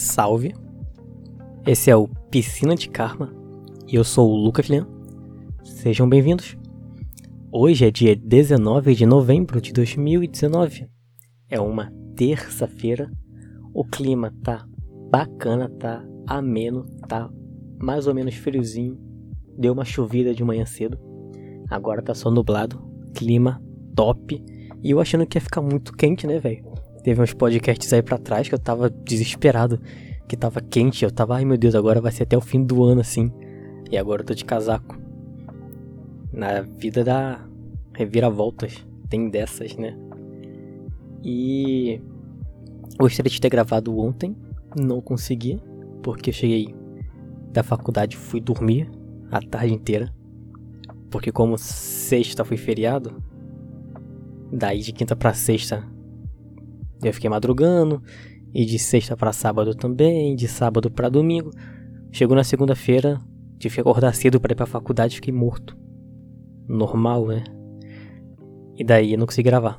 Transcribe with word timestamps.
Salve! 0.00 0.54
Esse 1.66 1.90
é 1.90 1.96
o 1.96 2.06
Piscina 2.30 2.76
de 2.76 2.88
Karma 2.88 3.34
e 3.84 3.96
eu 3.96 4.04
sou 4.04 4.30
o 4.30 4.36
Lucas 4.36 4.68
Leão. 4.68 4.86
Sejam 5.64 6.08
bem-vindos. 6.08 6.56
Hoje 7.50 7.84
é 7.84 7.90
dia 7.90 8.14
19 8.14 8.94
de 8.94 9.04
novembro 9.04 9.60
de 9.60 9.72
2019. 9.72 10.88
É 11.50 11.58
uma 11.58 11.92
terça-feira. 12.14 13.10
O 13.74 13.84
clima 13.84 14.32
tá 14.44 14.64
bacana, 15.10 15.68
tá 15.68 16.06
ameno, 16.28 16.86
tá 17.08 17.28
mais 17.76 18.06
ou 18.06 18.14
menos 18.14 18.36
friozinho. 18.36 18.96
Deu 19.58 19.72
uma 19.72 19.84
chovida 19.84 20.32
de 20.32 20.44
manhã 20.44 20.64
cedo. 20.64 20.96
Agora 21.68 22.00
tá 22.00 22.14
só 22.14 22.30
nublado. 22.30 22.80
Clima 23.16 23.60
top. 23.96 24.40
E 24.80 24.92
eu 24.92 25.00
achando 25.00 25.26
que 25.26 25.36
ia 25.36 25.42
ficar 25.42 25.60
muito 25.60 25.92
quente, 25.92 26.24
né, 26.24 26.38
velho? 26.38 26.67
Teve 27.08 27.22
uns 27.22 27.32
podcasts 27.32 27.90
aí 27.90 28.02
pra 28.02 28.18
trás 28.18 28.50
que 28.50 28.54
eu 28.54 28.58
tava 28.58 28.90
desesperado, 28.90 29.80
que 30.28 30.36
tava 30.36 30.60
quente. 30.60 31.06
Eu 31.06 31.10
tava, 31.10 31.36
ai 31.36 31.44
meu 31.46 31.56
Deus, 31.56 31.74
agora 31.74 32.02
vai 32.02 32.12
ser 32.12 32.24
até 32.24 32.36
o 32.36 32.40
fim 32.42 32.62
do 32.62 32.84
ano 32.84 33.00
assim. 33.00 33.32
E 33.90 33.96
agora 33.96 34.20
eu 34.20 34.26
tô 34.26 34.34
de 34.34 34.44
casaco. 34.44 34.94
Na 36.30 36.60
vida 36.60 37.02
da 37.02 37.48
reviravoltas, 37.94 38.86
tem 39.08 39.30
dessas, 39.30 39.74
né? 39.74 39.96
E 41.24 41.98
gostaria 42.98 43.30
de 43.30 43.40
ter 43.40 43.48
gravado 43.48 43.98
ontem, 43.98 44.36
não 44.78 45.00
consegui, 45.00 45.62
porque 46.02 46.28
eu 46.28 46.34
cheguei 46.34 46.74
da 47.54 47.62
faculdade 47.62 48.18
fui 48.18 48.38
dormir 48.38 48.90
a 49.30 49.40
tarde 49.40 49.72
inteira. 49.72 50.14
Porque 51.10 51.32
como 51.32 51.56
sexta 51.56 52.44
foi 52.44 52.58
feriado, 52.58 53.16
daí 54.52 54.80
de 54.80 54.92
quinta 54.92 55.16
para 55.16 55.32
sexta 55.32 55.96
eu 57.02 57.12
fiquei 57.12 57.30
madrugando, 57.30 58.02
e 58.52 58.64
de 58.64 58.78
sexta 58.78 59.16
para 59.16 59.32
sábado 59.32 59.74
também, 59.74 60.34
de 60.34 60.48
sábado 60.48 60.90
para 60.90 61.08
domingo. 61.08 61.50
Chegou 62.10 62.36
na 62.36 62.44
segunda-feira, 62.44 63.18
tive 63.58 63.74
que 63.74 63.80
acordar 63.80 64.14
cedo 64.14 64.40
para 64.40 64.52
ir 64.52 64.56
pra 64.56 64.66
faculdade, 64.66 65.16
fiquei 65.16 65.32
morto. 65.32 65.76
Normal, 66.66 67.26
né? 67.26 67.44
E 68.76 68.84
daí 68.84 69.12
eu 69.12 69.18
não 69.18 69.26
consegui 69.26 69.48
gravar. 69.48 69.78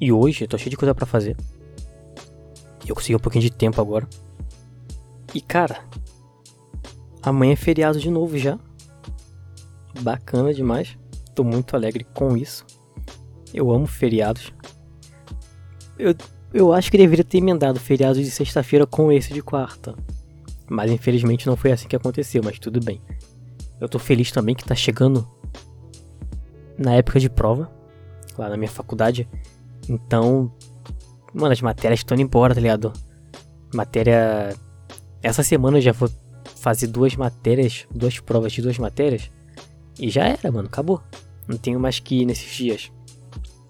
E 0.00 0.12
hoje 0.12 0.44
eu 0.44 0.48
tô 0.48 0.58
cheio 0.58 0.70
de 0.70 0.76
coisa 0.76 0.94
para 0.94 1.06
fazer. 1.06 1.36
Eu 2.86 2.94
consegui 2.94 3.14
um 3.14 3.20
pouquinho 3.20 3.42
de 3.42 3.50
tempo 3.50 3.80
agora. 3.80 4.08
E 5.34 5.40
cara, 5.40 5.84
amanhã 7.22 7.52
é 7.52 7.56
feriado 7.56 7.98
de 7.98 8.10
novo 8.10 8.36
já. 8.36 8.58
Bacana 10.00 10.52
demais. 10.52 10.98
Tô 11.34 11.44
muito 11.44 11.74
alegre 11.74 12.04
com 12.12 12.36
isso. 12.36 12.66
Eu 13.54 13.70
amo 13.70 13.86
feriados. 13.86 14.52
Eu, 15.98 16.14
eu 16.52 16.72
acho 16.72 16.90
que 16.90 16.98
deveria 16.98 17.24
ter 17.24 17.38
emendado 17.38 17.78
feriado 17.78 18.22
de 18.22 18.30
sexta-feira 18.30 18.86
com 18.86 19.10
esse 19.10 19.32
de 19.32 19.42
quarta. 19.42 19.94
Mas 20.68 20.90
infelizmente 20.90 21.46
não 21.46 21.56
foi 21.56 21.72
assim 21.72 21.88
que 21.88 21.96
aconteceu, 21.96 22.42
mas 22.44 22.58
tudo 22.58 22.80
bem. 22.80 23.00
Eu 23.80 23.88
tô 23.88 23.98
feliz 23.98 24.30
também 24.30 24.54
que 24.54 24.64
tá 24.64 24.74
chegando 24.74 25.28
na 26.78 26.94
época 26.94 27.20
de 27.20 27.28
prova, 27.28 27.70
lá 28.38 28.48
na 28.48 28.56
minha 28.56 28.70
faculdade. 28.70 29.28
Então, 29.88 30.52
mano, 31.34 31.52
as 31.52 31.60
matérias 31.60 32.00
estão 32.00 32.14
indo 32.14 32.22
embora, 32.22 32.54
tá 32.54 32.60
ligado? 32.60 32.92
Matéria. 33.74 34.54
Essa 35.22 35.42
semana 35.42 35.78
eu 35.78 35.82
já 35.82 35.92
vou 35.92 36.08
fazer 36.56 36.86
duas 36.86 37.16
matérias, 37.16 37.86
duas 37.92 38.18
provas 38.20 38.52
de 38.52 38.62
duas 38.62 38.78
matérias. 38.78 39.30
E 39.98 40.08
já 40.08 40.26
era, 40.26 40.50
mano, 40.50 40.68
acabou. 40.68 41.02
Não 41.46 41.56
tenho 41.56 41.78
mais 41.78 41.98
que 41.98 42.22
ir 42.22 42.24
nesses 42.24 42.54
dias. 42.54 42.92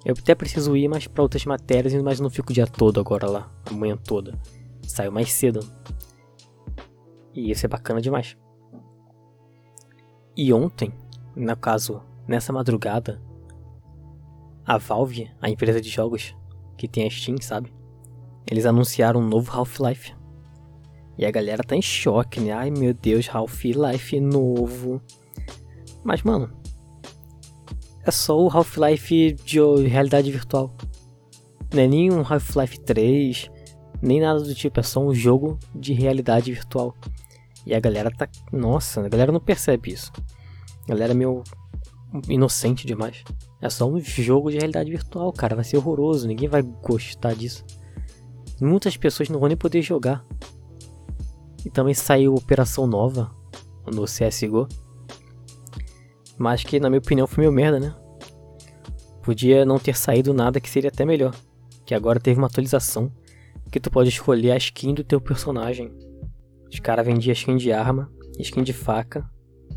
Eu 0.05 0.15
até 0.19 0.35
preciso 0.35 0.77
ir 0.77 0.89
mais 0.89 1.07
para 1.07 1.23
outras 1.23 1.45
matérias, 1.45 1.95
mas 2.03 2.19
não 2.19 2.29
fico 2.29 2.51
o 2.51 2.55
dia 2.55 2.67
todo 2.67 2.99
agora 2.99 3.29
lá, 3.29 3.51
a 3.71 3.73
manhã 3.73 3.97
toda. 3.97 4.39
Saio 4.83 5.13
mais 5.13 5.33
cedo. 5.33 5.61
E 7.33 7.51
isso 7.51 7.65
é 7.65 7.69
bacana 7.69 8.01
demais. 8.01 8.37
E 10.37 10.53
ontem, 10.53 10.93
no 11.37 11.57
caso, 11.57 12.03
nessa 12.27 12.53
madrugada, 12.53 13.23
a 14.65 14.77
Valve, 14.79 15.31
a 15.41 15.49
empresa 15.49 15.81
de 15.81 15.89
jogos 15.89 16.35
que 16.77 16.89
tem 16.89 17.07
a 17.07 17.11
Steam, 17.11 17.37
sabe? 17.41 17.73
Eles 18.51 18.67
anunciaram 18.67 19.21
um 19.21 19.29
novo 19.29 19.53
Half-Life. 19.53 20.15
E 21.17 21.25
a 21.25 21.31
galera 21.31 21.63
tá 21.63 21.77
em 21.77 21.83
choque, 21.83 22.41
né? 22.41 22.53
Ai 22.53 22.71
meu 22.71 22.93
Deus, 22.93 23.29
Half-Life 23.29 24.19
novo. 24.21 25.01
Mas, 26.03 26.23
mano, 26.23 26.51
é 28.05 28.11
só 28.11 28.39
o 28.39 28.49
Half-Life 28.49 29.33
de 29.45 29.59
realidade 29.87 30.31
virtual. 30.31 30.75
Não 31.73 31.83
é 31.83 31.87
nem 31.87 32.13
um 32.13 32.21
Half-Life 32.21 32.81
3, 32.81 33.51
nem 34.03 34.21
nada 34.21 34.41
do 34.41 34.55
tipo, 34.55 34.81
é 34.81 34.83
só 34.83 35.01
um 35.01 35.15
jogo 35.15 35.59
de 35.75 35.93
realidade 35.93 36.53
virtual. 36.53 36.95
E 37.65 37.75
a 37.75 37.81
galera 37.81 38.11
tá. 38.11 38.29
Nossa, 38.53 39.01
a 39.01 39.09
galera 39.09 39.31
não 39.31 39.41
percebe 39.41 39.93
isso. 39.93 40.11
A 40.85 40.89
galera 40.89 41.13
é 41.13 41.15
meio 41.15 41.45
inocente 42.29 42.87
demais. 42.87 43.23
É 43.61 43.71
só 43.71 43.89
um 43.89 44.01
jogo 44.01 44.51
de 44.51 44.59
realidade 44.59 44.91
virtual, 44.91 45.33
cara. 45.33 45.55
Vai 45.55 45.65
ser 45.65 45.77
horroroso, 45.77 46.27
ninguém 46.27 46.49
vai 46.49 46.63
gostar 46.63 47.35
disso. 47.35 47.65
Muitas 48.61 48.97
pessoas 48.97 49.29
não 49.29 49.39
vão 49.39 49.49
nem 49.49 49.57
poder 49.57 49.81
jogar. 49.83 50.25
E 51.65 51.71
também 51.71 51.95
saiu 51.95 52.35
Operação 52.35 52.87
Nova 52.87 53.31
no 53.87 54.05
CSGO. 54.05 54.67
Mas 56.43 56.65
que, 56.65 56.81
na 56.81 56.91
minha 56.91 56.99
opinião, 56.99 57.25
foi 57.25 57.43
meio 57.43 57.53
merda, 57.53 57.79
né? 57.79 57.95
Podia 59.23 59.65
não 59.65 59.79
ter 59.79 59.97
saído 59.97 60.35
nada 60.35 60.61
que 60.61 60.69
seria 60.69 60.89
até 60.89 61.05
melhor. 61.05 61.33
Que 61.87 61.95
agora 61.95 62.19
teve 62.19 62.41
uma 62.41 62.49
atualização 62.49 63.13
que 63.71 63.79
tu 63.79 63.93
pode 63.93 64.09
escolher 64.09 64.51
a 64.51 64.57
skin 64.57 64.93
do 64.93 65.05
teu 65.05 65.21
personagem. 65.21 65.93
Os 66.69 66.81
caras 66.81 67.07
vendiam 67.07 67.33
skin 67.33 67.57
de 67.57 67.71
arma, 67.71 68.11
skin 68.41 68.65
de 68.65 68.73
faca, 68.73 69.25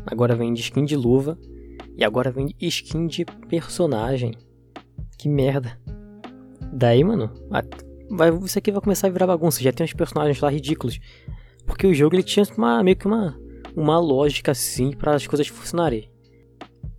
agora 0.04 0.34
vende 0.34 0.60
skin 0.60 0.84
de 0.84 0.96
luva 0.96 1.38
e 1.96 2.02
agora 2.04 2.32
vende 2.32 2.56
skin 2.60 3.06
de 3.06 3.24
personagem. 3.48 4.34
Que 5.16 5.28
merda. 5.28 5.78
Daí, 6.72 7.04
mano, 7.04 7.30
vai, 8.10 8.28
isso 8.44 8.58
aqui 8.58 8.72
vai 8.72 8.80
começar 8.80 9.06
a 9.06 9.10
virar 9.10 9.28
bagunça. 9.28 9.62
Já 9.62 9.72
tem 9.72 9.84
uns 9.84 9.94
personagens 9.94 10.40
lá 10.40 10.50
ridículos. 10.50 10.98
Porque 11.64 11.86
o 11.86 11.94
jogo 11.94 12.16
ele 12.16 12.24
tinha 12.24 12.44
uma, 12.58 12.82
meio 12.82 12.96
que 12.96 13.06
uma, 13.06 13.38
uma 13.76 14.00
lógica 14.00 14.50
assim 14.50 14.90
para 14.90 15.14
as 15.14 15.28
coisas 15.28 15.46
funcionarem 15.46 16.10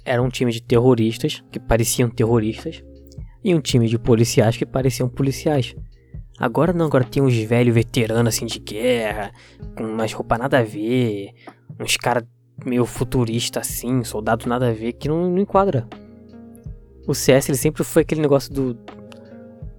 era 0.08 0.22
um 0.22 0.30
time 0.30 0.52
de 0.52 0.62
terroristas 0.62 1.44
que 1.52 1.60
pareciam 1.60 2.10
terroristas 2.10 2.82
e 3.44 3.54
um 3.54 3.60
time 3.60 3.88
de 3.88 4.00
policiais 4.00 4.56
que 4.56 4.66
pareciam 4.66 5.10
policiais. 5.10 5.76
Agora 6.40 6.72
não, 6.72 6.86
agora 6.86 7.04
tem 7.04 7.22
uns 7.22 7.36
velhos 7.36 7.74
veteranos 7.74 8.34
assim 8.34 8.46
de 8.46 8.60
guerra, 8.60 9.32
com 9.76 9.84
umas 9.84 10.14
roupas 10.14 10.40
nada 10.40 10.60
a 10.60 10.64
ver, 10.64 11.34
uns 11.80 11.98
caras 11.98 12.24
meio 12.66 12.86
futurista 12.86 13.60
assim, 13.60 14.04
soldado 14.04 14.48
nada 14.48 14.70
a 14.70 14.74
ver, 14.74 14.94
que 14.94 15.10
não, 15.10 15.30
não 15.30 15.40
enquadra. 15.40 15.88
O 17.08 17.14
CS 17.14 17.50
ele 17.50 17.58
sempre 17.58 17.84
foi 17.84 18.04
aquele 18.04 18.22
negócio 18.22 18.54
do 18.54 18.78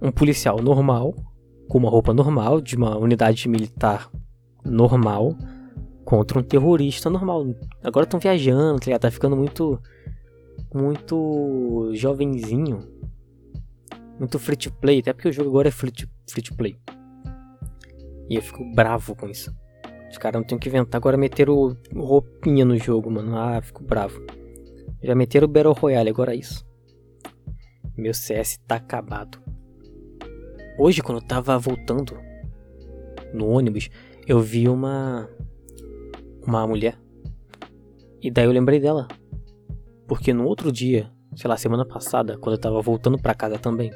um 0.01 0.11
policial 0.11 0.61
normal, 0.61 1.15
com 1.67 1.77
uma 1.77 1.89
roupa 1.89 2.13
normal, 2.13 2.61
de 2.61 2.75
uma 2.75 2.97
unidade 2.97 3.47
militar 3.47 4.09
normal, 4.63 5.35
contra 6.05 6.39
um 6.39 6.43
terrorista 6.43 7.09
normal. 7.09 7.47
Agora 7.83 8.05
estão 8.05 8.19
viajando, 8.19 8.79
tá, 8.79 8.97
tá 8.99 9.11
ficando 9.11 9.35
muito 9.35 9.79
muito 10.73 11.91
jovenzinho, 11.93 12.87
muito 14.19 14.37
free 14.37 14.55
to 14.55 14.71
play, 14.73 14.99
até 14.99 15.13
porque 15.13 15.29
o 15.29 15.33
jogo 15.33 15.49
agora 15.49 15.69
é 15.69 15.71
free 15.71 15.91
to, 15.91 16.07
free 16.29 16.43
to 16.43 16.55
play. 16.55 16.77
E 18.29 18.35
eu 18.35 18.41
fico 18.41 18.63
bravo 18.73 19.15
com 19.15 19.27
isso. 19.27 19.53
Os 20.09 20.17
caras 20.17 20.41
não 20.41 20.47
tem 20.47 20.57
que 20.57 20.69
inventar 20.69 20.99
agora 20.99 21.17
meteram 21.17 21.77
roupinha 21.95 22.65
no 22.65 22.77
jogo, 22.77 23.09
mano. 23.09 23.37
Ah, 23.37 23.61
fico 23.61 23.83
bravo. 23.83 24.19
Já 25.01 25.15
meteram 25.15 25.45
o 25.45 25.51
Battle 25.51 25.73
Royale, 25.73 26.09
agora 26.09 26.33
é 26.33 26.37
isso. 26.37 26.65
Meu 27.97 28.13
CS 28.13 28.57
tá 28.67 28.75
acabado. 28.75 29.39
Hoje, 30.77 31.01
quando 31.01 31.19
eu 31.19 31.27
tava 31.27 31.57
voltando 31.57 32.17
no 33.33 33.47
ônibus, 33.47 33.89
eu 34.27 34.39
vi 34.39 34.67
uma. 34.67 35.29
Uma 36.45 36.65
mulher. 36.65 36.97
E 38.21 38.31
daí 38.31 38.45
eu 38.45 38.51
lembrei 38.51 38.79
dela. 38.79 39.07
Porque 40.09 40.33
no 40.33 40.45
outro 40.45 40.71
dia, 40.71 41.11
sei 41.35 41.47
lá, 41.47 41.55
semana 41.55 41.85
passada, 41.85 42.35
quando 42.35 42.55
eu 42.55 42.59
tava 42.59 42.81
voltando 42.81 43.19
para 43.19 43.35
casa 43.35 43.59
também, 43.59 43.91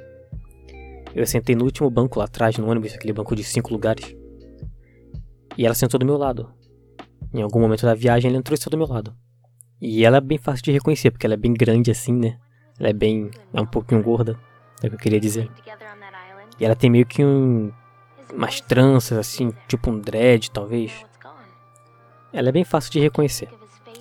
eu 1.16 1.26
sentei 1.26 1.56
no 1.56 1.66
último 1.66 1.90
banco 1.90 2.20
lá 2.20 2.26
atrás, 2.26 2.56
no 2.56 2.70
ônibus, 2.70 2.94
aquele 2.94 3.12
banco 3.12 3.36
de 3.36 3.44
cinco 3.44 3.74
lugares. 3.74 4.16
E 5.58 5.66
ela 5.66 5.74
sentou 5.74 6.00
do 6.00 6.06
meu 6.06 6.16
lado. 6.16 6.54
Em 7.34 7.42
algum 7.42 7.60
momento 7.60 7.82
da 7.82 7.96
viagem, 7.96 8.30
ela 8.30 8.38
entrou 8.38 8.54
e 8.54 8.58
sentou 8.58 8.78
do 8.78 8.78
meu 8.78 8.88
lado. 8.88 9.16
E 9.82 10.06
ela 10.06 10.18
é 10.18 10.22
bem 10.22 10.38
fácil 10.38 10.64
de 10.64 10.72
reconhecer, 10.72 11.10
porque 11.10 11.26
ela 11.26 11.34
é 11.34 11.38
bem 11.38 11.52
grande 11.52 11.90
assim, 11.90 12.14
né? 12.14 12.38
Ela 12.80 12.90
é 12.90 12.94
bem. 12.94 13.32
é 13.52 13.60
um 13.60 13.66
pouquinho 13.66 14.04
gorda, 14.04 14.40
é 14.84 14.86
o 14.86 14.90
que 14.92 14.96
eu 14.96 15.00
queria 15.00 15.20
dizer. 15.20 15.50
E 16.60 16.64
ela 16.64 16.76
tem 16.76 16.92
meio 16.92 17.08
que 17.08 17.26
um. 17.26 17.72
umas 18.32 18.62
tranças 18.62 19.18
assim, 19.18 19.52
tipo 19.68 19.90
um 19.90 20.00
dread, 20.00 20.52
talvez. 20.52 20.94
Ela 22.32 22.50
é 22.50 22.52
bem 22.52 22.64
fácil 22.64 22.92
de 22.92 23.00
reconhecer. 23.00 23.50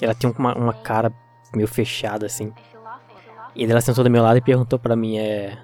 Ela 0.00 0.14
tem 0.14 0.30
uma, 0.30 0.54
uma 0.54 0.74
cara 0.74 1.10
meio 1.56 1.68
fechada 1.68 2.26
assim. 2.26 2.52
E 3.54 3.64
ela 3.64 3.80
sentou 3.80 4.02
do 4.02 4.10
meu 4.10 4.22
lado 4.22 4.38
e 4.38 4.40
perguntou 4.40 4.78
pra 4.78 4.96
mim, 4.96 5.18
é. 5.18 5.56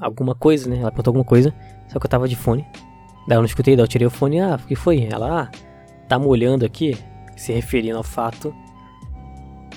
Alguma 0.00 0.34
coisa, 0.34 0.68
né? 0.68 0.76
Ela 0.76 0.90
perguntou 0.90 1.10
alguma 1.10 1.24
coisa, 1.24 1.54
só 1.88 1.98
que 1.98 2.06
eu 2.06 2.10
tava 2.10 2.28
de 2.28 2.36
fone. 2.36 2.66
Daí 3.28 3.36
eu 3.36 3.40
não 3.40 3.46
escutei, 3.46 3.76
daí 3.76 3.84
eu 3.84 3.88
tirei 3.88 4.06
o 4.06 4.10
fone, 4.10 4.40
ah, 4.40 4.58
o 4.62 4.66
que 4.66 4.74
foi? 4.74 5.04
Ela, 5.04 5.42
ah, 5.42 5.50
tá 6.08 6.18
molhando 6.18 6.64
aqui, 6.64 6.96
se 7.36 7.52
referindo 7.52 7.96
ao 7.96 8.02
fato 8.02 8.54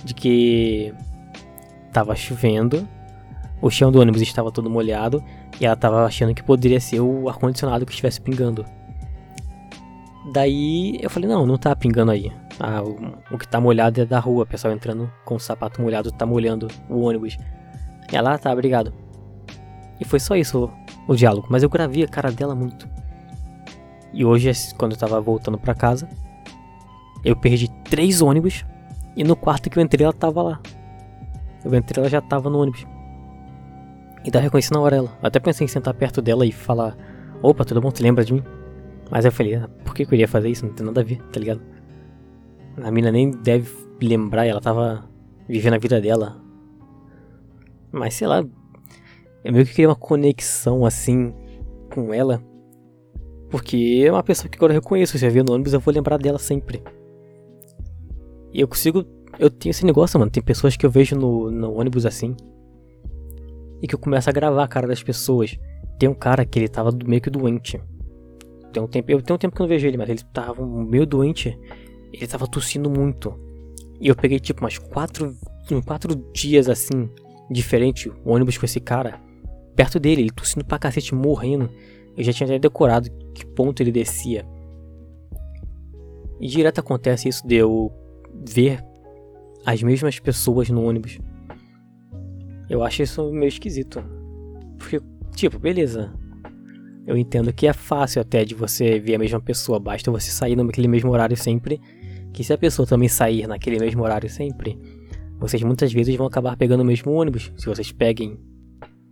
de 0.04 0.14
que 0.14 0.94
tava 1.92 2.16
chovendo, 2.16 2.88
o 3.62 3.70
chão 3.70 3.92
do 3.92 4.00
ônibus 4.00 4.22
estava 4.22 4.52
todo 4.52 4.70
molhado 4.70 5.24
e 5.60 5.66
ela 5.66 5.76
tava 5.76 6.06
achando 6.06 6.34
que 6.34 6.44
poderia 6.44 6.80
ser 6.80 7.00
o 7.00 7.30
ar-condicionado 7.30 7.86
que 7.86 7.92
estivesse 7.92 8.20
pingando. 8.20 8.66
Daí 10.34 10.98
eu 11.02 11.10
falei, 11.10 11.30
não, 11.30 11.46
não 11.46 11.58
tá 11.58 11.76
pingando 11.76 12.12
aí. 12.12 12.32
Ah, 12.66 12.82
o, 12.82 12.96
o, 13.30 13.38
que 13.38 13.46
tá 13.46 13.60
molhado 13.60 14.00
é 14.00 14.06
da 14.06 14.20
rua, 14.20 14.46
pessoal 14.46 14.74
entrando 14.74 15.12
com 15.26 15.36
o 15.36 15.40
sapato 15.40 15.82
molhado 15.82 16.10
tá 16.14 16.26
molhando 16.26 16.70
o 16.90 17.02
ônibus. 17.02 17.38
Ela, 18.10 18.36
ah, 18.36 18.38
tá, 18.38 18.54
obrigado. 18.54 18.94
E 20.00 20.06
foi 20.06 20.18
só 20.18 20.34
isso 20.34 20.72
o, 21.08 21.12
o 21.12 21.14
diálogo, 21.14 21.48
mas 21.50 21.62
eu 21.62 21.68
gravei 21.68 22.06
a 22.06 22.08
cara 22.08 22.32
dela 22.32 22.56
muito. 22.56 22.88
E 24.14 24.24
hoje, 24.24 24.50
quando 24.78 24.94
eu 24.94 24.98
tava 24.98 25.20
voltando 25.20 25.58
para 25.58 25.76
casa, 25.76 26.08
eu 27.26 27.36
perdi 27.36 27.70
três 27.90 28.22
ônibus 28.22 28.64
e 29.14 29.26
no 29.26 29.36
quarto 29.36 29.70
que 29.70 29.78
eu 29.78 29.84
entrei 29.84 30.06
ela 30.06 30.14
tava 30.14 30.42
lá. 30.42 30.62
Eu 31.66 31.76
entrei 31.76 32.02
ela 32.02 32.10
já 32.10 32.22
tava 32.22 32.50
no 32.50 32.62
ônibus. 32.62 32.88
E 34.24 34.34
eu 34.34 34.40
reconheci 34.40 34.72
na 34.72 34.80
hora 34.80 34.96
ela. 34.96 35.18
Até 35.22 35.38
pensei 35.38 35.66
em 35.66 35.68
sentar 35.68 35.94
perto 35.96 36.22
dela 36.22 36.46
e 36.46 36.52
falar: 36.54 36.96
Opa, 37.42 37.66
tudo 37.66 37.82
bom? 37.82 37.92
Tu 37.92 38.02
lembra 38.02 38.24
de 38.24 38.36
mim? 38.36 38.44
Mas 39.12 39.26
eu 39.26 39.34
falei: 39.34 39.56
ah, 39.56 39.68
Por 39.84 39.94
que 39.94 40.04
eu 40.04 40.14
iria 40.14 40.30
fazer 40.30 40.48
isso? 40.48 40.66
Não 40.66 40.74
tem 40.74 40.86
nada 40.86 41.02
a 41.02 41.04
ver, 41.04 41.22
tá 41.24 41.42
ligado? 41.42 41.73
A 42.82 42.92
mina 42.92 43.12
nem 43.12 43.32
deve 43.32 43.70
lembrar, 44.02 44.46
ela 44.46 44.62
tava 44.62 45.08
vivendo 45.48 45.76
a 45.76 45.78
vida 45.78 46.02
dela. 46.02 46.42
Mas 47.92 48.16
sei 48.16 48.28
lá, 48.28 48.44
eu 49.44 49.54
meio 49.54 49.66
que 49.66 49.72
queria 49.72 49.90
uma 49.90 49.96
conexão 49.96 50.86
assim 50.86 51.34
com 51.94 52.14
ela. 52.14 52.42
Porque 53.50 54.04
é 54.04 54.12
uma 54.12 54.24
pessoa 54.24 54.50
que 54.50 54.58
agora 54.58 54.74
eu 54.74 54.80
reconheço. 54.80 55.18
Se 55.18 55.26
eu 55.26 55.32
ver 55.32 55.44
no 55.44 55.54
ônibus, 55.54 55.74
eu 55.74 55.80
vou 55.80 55.94
lembrar 55.94 56.18
dela 56.18 56.40
sempre. 56.40 56.82
E 58.52 58.60
eu 58.62 58.68
consigo. 58.68 59.06
Eu 59.38 59.50
tenho 59.50 59.72
esse 59.72 59.86
negócio, 59.86 60.20
mano. 60.20 60.32
Tem 60.32 60.42
pessoas 60.42 60.76
que 60.76 60.86
eu 60.86 60.90
vejo 60.90 61.16
no, 61.16 61.52
no 61.52 61.74
ônibus 61.74 62.06
assim. 62.06 62.36
E 63.80 63.88
que 63.88 63.94
eu 63.94 64.00
começo 64.00 64.30
a 64.30 64.34
gravar 64.34 64.64
a 64.64 64.68
cara 64.68 64.88
das 64.88 65.04
pessoas. 65.04 65.60
Tem 66.00 66.10
um 66.10 66.16
cara 66.16 66.46
que 66.46 66.58
ele 66.58 66.68
tava 66.68 66.90
meio 67.06 67.22
que 67.22 67.30
doente. 67.30 67.80
Tem 68.72 68.82
um 68.82 68.88
tempo, 68.88 69.12
eu 69.12 69.22
tenho 69.22 69.36
um 69.36 69.38
tempo 69.38 69.56
que 69.56 69.62
eu 69.62 69.66
não 69.66 69.70
vejo 69.70 69.86
ele, 69.86 69.98
mas 69.98 70.10
ele 70.10 70.22
tava 70.34 70.66
meio 70.66 71.06
doente. 71.06 71.56
Ele 72.14 72.28
tava 72.28 72.48
tossindo 72.48 72.90
muito. 72.90 73.34
E 74.00 74.08
eu 74.08 74.16
peguei 74.16 74.40
tipo 74.40 74.62
umas 74.62 74.78
quatro, 74.78 75.36
quatro 75.86 76.16
dias 76.32 76.70
assim, 76.70 77.10
diferente, 77.50 78.10
o 78.10 78.32
ônibus 78.32 78.58
com 78.58 78.66
esse 78.66 78.80
cara. 78.80 79.20
Perto 79.76 80.00
dele, 80.00 80.22
ele 80.22 80.32
tossindo 80.32 80.64
pra 80.64 80.78
cacete, 80.78 81.16
morrendo. 81.16 81.70
Eu 82.16 82.24
já 82.24 82.32
tinha 82.32 82.48
até 82.48 82.60
decorado 82.60 83.10
que 83.34 83.46
ponto 83.46 83.82
ele 83.82 83.92
descia. 83.92 84.46
E 86.40 86.48
direto 86.48 86.80
acontece 86.80 87.30
isso 87.30 87.48
de 87.48 87.56
eu 87.56 87.92
ver 88.46 88.84
as 89.66 89.82
mesmas 89.82 90.20
pessoas 90.20 90.70
no 90.70 90.84
ônibus. 90.84 91.18
Eu 92.70 92.84
acho 92.84 93.02
isso 93.02 93.32
meio 93.32 93.48
esquisito. 93.48 94.04
Porque, 94.78 95.02
tipo, 95.36 95.58
beleza. 95.58 96.14
Eu 97.06 97.18
entendo 97.18 97.52
que 97.52 97.68
é 97.68 97.74
fácil 97.74 98.22
até 98.22 98.46
de 98.46 98.56
você 98.56 99.00
ver 99.00 99.16
a 99.16 99.20
mesma 99.20 99.42
pessoa, 99.42 99.80
basta 99.80 100.10
você 100.10 100.32
sair 100.32 100.56
naquele 100.56 100.88
mesmo 100.88 101.12
horário 101.12 101.36
sempre. 101.36 101.80
Que 102.34 102.44
se 102.44 102.52
a 102.52 102.58
pessoa 102.58 102.88
também 102.88 103.08
sair 103.08 103.48
naquele 103.48 103.80
mesmo 103.80 104.04
horário 104.04 104.30
sempre, 104.30 104.78
vocês 105.40 105.62
muitas 105.62 105.94
vezes 105.94 106.16
vão 106.16 106.28
acabar 106.28 106.58
pegando 106.58 106.82
o 106.82 106.86
mesmo 106.86 107.12
ônibus. 107.12 107.52
Se 107.58 107.68
vocês 107.68 107.92
peguem 107.92 108.40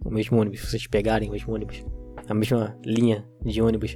o 0.04 0.10
mesmo 0.10 0.40
ônibus, 0.40 0.62
se 0.62 0.68
vocês 0.68 0.88
pegarem 0.88 1.30
o 1.30 1.32
mesmo 1.32 1.54
ônibus, 1.54 1.86
a 2.28 2.34
mesma 2.34 2.78
linha 2.86 3.28
de 3.46 3.62
ônibus. 3.62 3.96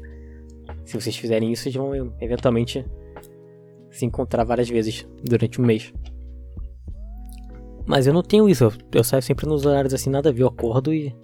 Se 0.83 0.99
vocês 0.99 1.15
fizerem 1.15 1.51
isso, 1.51 1.63
vocês 1.63 1.75
vão 1.75 2.13
eventualmente 2.21 2.85
se 3.89 4.05
encontrar 4.05 4.43
várias 4.43 4.69
vezes 4.69 5.07
durante 5.23 5.59
um 5.61 5.65
mês. 5.65 5.93
Mas 7.87 8.07
eu 8.07 8.13
não 8.13 8.23
tenho 8.23 8.49
isso, 8.49 8.71
eu 8.93 9.03
saio 9.03 9.21
sempre 9.21 9.45
nos 9.45 9.65
horários 9.65 9.93
assim, 9.93 10.09
nada 10.09 10.29
a 10.29 10.31
ver, 10.31 10.41
eu 10.41 10.47
acordo 10.47 10.93
e 10.93 11.15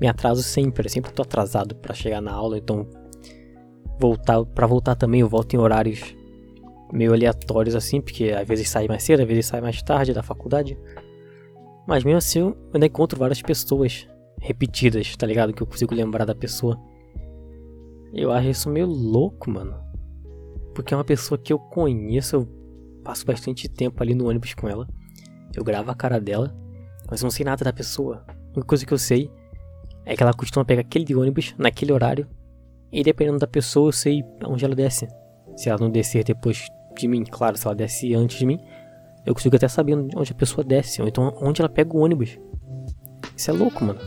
me 0.00 0.08
atraso 0.08 0.42
sempre, 0.42 0.86
eu 0.86 0.90
sempre 0.90 1.12
tô 1.12 1.22
atrasado 1.22 1.76
para 1.76 1.94
chegar 1.94 2.20
na 2.20 2.32
aula, 2.32 2.58
então 2.58 2.86
voltar 3.98 4.44
para 4.44 4.66
voltar 4.66 4.94
também 4.94 5.20
eu 5.20 5.28
volto 5.28 5.54
em 5.54 5.58
horários 5.58 6.14
meio 6.92 7.12
aleatórios 7.12 7.74
assim, 7.74 8.00
porque 8.00 8.30
às 8.30 8.46
vezes 8.46 8.68
sai 8.68 8.86
mais 8.86 9.02
cedo, 9.02 9.20
às 9.20 9.28
vezes 9.28 9.46
sai 9.46 9.60
mais 9.60 9.82
tarde 9.82 10.12
da 10.12 10.22
faculdade. 10.22 10.78
Mas 11.86 12.04
mesmo 12.04 12.18
assim 12.18 12.40
eu 12.40 12.56
ainda 12.74 12.86
encontro 12.86 13.18
várias 13.18 13.40
pessoas 13.40 14.08
repetidas, 14.40 15.16
tá 15.16 15.26
ligado? 15.26 15.52
Que 15.52 15.62
eu 15.62 15.66
consigo 15.66 15.94
lembrar 15.94 16.24
da 16.24 16.34
pessoa. 16.34 16.78
Eu 18.12 18.32
acho 18.32 18.48
isso 18.48 18.70
meio 18.70 18.86
louco, 18.86 19.50
mano. 19.50 19.74
Porque 20.74 20.92
é 20.92 20.96
uma 20.96 21.04
pessoa 21.04 21.38
que 21.38 21.52
eu 21.52 21.58
conheço, 21.58 22.36
eu 22.36 22.48
passo 23.02 23.24
bastante 23.24 23.68
tempo 23.68 24.02
ali 24.02 24.14
no 24.14 24.28
ônibus 24.28 24.54
com 24.54 24.68
ela. 24.68 24.86
Eu 25.54 25.64
gravo 25.64 25.90
a 25.90 25.94
cara 25.94 26.20
dela, 26.20 26.54
mas 27.08 27.20
eu 27.20 27.26
não 27.26 27.30
sei 27.30 27.44
nada 27.44 27.64
da 27.64 27.72
pessoa. 27.72 28.24
A 28.28 28.32
única 28.56 28.66
coisa 28.66 28.84
que 28.84 28.92
eu 28.92 28.98
sei 28.98 29.30
é 30.04 30.14
que 30.14 30.22
ela 30.22 30.34
costuma 30.34 30.64
pegar 30.64 30.82
aquele 30.82 31.14
ônibus 31.14 31.54
naquele 31.58 31.92
horário. 31.92 32.28
E 32.92 33.02
dependendo 33.02 33.38
da 33.38 33.46
pessoa, 33.46 33.88
eu 33.88 33.92
sei 33.92 34.24
onde 34.44 34.64
ela 34.64 34.74
desce. 34.74 35.08
Se 35.56 35.68
ela 35.68 35.78
não 35.78 35.90
descer 35.90 36.24
depois 36.24 36.66
de 37.00 37.08
mim, 37.08 37.24
claro, 37.24 37.56
se 37.56 37.66
ela 37.66 37.74
desce 37.74 38.14
antes 38.14 38.38
de 38.38 38.46
mim, 38.46 38.60
eu 39.24 39.34
consigo 39.34 39.56
até 39.56 39.66
saber 39.68 39.94
onde 39.94 40.32
a 40.32 40.34
pessoa 40.34 40.64
desce, 40.64 41.02
ou 41.02 41.08
então 41.08 41.34
onde 41.40 41.60
ela 41.60 41.68
pega 41.68 41.96
o 41.96 42.00
ônibus. 42.00 42.38
Isso 43.36 43.50
é 43.50 43.54
louco, 43.54 43.84
mano. 43.84 43.98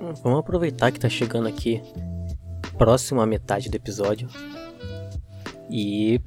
Hum, 0.00 0.12
vamos 0.22 0.40
aproveitar 0.40 0.90
que 0.90 0.98
tá 0.98 1.08
chegando 1.08 1.46
aqui 1.46 1.80
próximo 2.76 3.20
à 3.20 3.26
metade 3.26 3.70
do 3.70 3.76
episódio. 3.76 4.26
E 5.70 6.20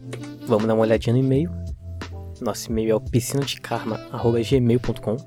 vamos 0.48 0.66
dar 0.66 0.74
uma 0.74 0.84
olhadinha 0.84 1.14
no 1.14 1.20
e-mail. 1.20 1.52
Nosso 2.42 2.72
e-mail 2.72 2.92
é 2.92 2.96
o 2.96 3.02
piscinadekarma.gmail.com 3.02 5.18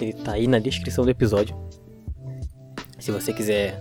Ele 0.00 0.12
tá 0.12 0.32
aí 0.32 0.48
na 0.48 0.58
descrição 0.58 1.04
do 1.04 1.10
episódio. 1.10 1.56
Se 2.98 3.12
você 3.12 3.32
quiser 3.32 3.80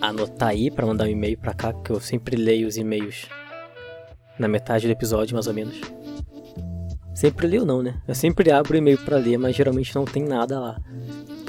anotar 0.00 0.50
aí 0.50 0.70
para 0.70 0.86
mandar 0.86 1.06
um 1.06 1.10
e-mail 1.10 1.36
para 1.38 1.54
cá, 1.54 1.72
que 1.72 1.90
eu 1.90 1.98
sempre 2.00 2.36
leio 2.36 2.68
os 2.68 2.76
e-mails 2.76 3.26
na 4.38 4.48
metade 4.48 4.86
do 4.86 4.92
episódio, 4.92 5.34
mais 5.34 5.46
ou 5.46 5.54
menos. 5.54 5.80
Sempre 7.14 7.46
leio 7.46 7.64
não, 7.64 7.82
né? 7.82 8.00
Eu 8.08 8.14
sempre 8.14 8.50
abro 8.50 8.74
o 8.74 8.76
e-mail 8.76 8.98
para 8.98 9.16
ler, 9.16 9.38
mas 9.38 9.54
geralmente 9.54 9.94
não 9.94 10.04
tem 10.04 10.24
nada 10.24 10.58
lá. 10.58 10.80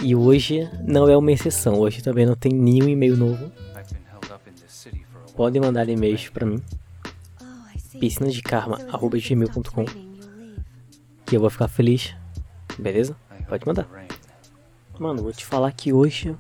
E 0.01 0.15
hoje 0.15 0.69
não 0.83 1.09
é 1.09 1.17
uma 1.17 1.31
exceção. 1.31 1.79
Hoje 1.79 2.03
também 2.03 2.25
não 2.25 2.35
tem 2.35 2.51
nenhum 2.53 2.87
e-mail 2.87 3.17
novo. 3.17 3.51
Podem 5.35 5.61
mandar 5.61 5.89
e-mails 5.89 6.29
para 6.29 6.45
mim. 6.45 6.61
piscinadekarma@gmail.com 7.99 9.85
que 11.25 11.35
eu 11.35 11.41
vou 11.41 11.49
ficar 11.49 11.67
feliz. 11.67 12.15
Beleza? 12.77 13.15
Pode 13.49 13.65
mandar. 13.65 13.87
Mano, 14.99 15.23
vou 15.23 15.33
te 15.33 15.43
falar 15.43 15.71
que 15.71 15.91
hoje 15.91 16.35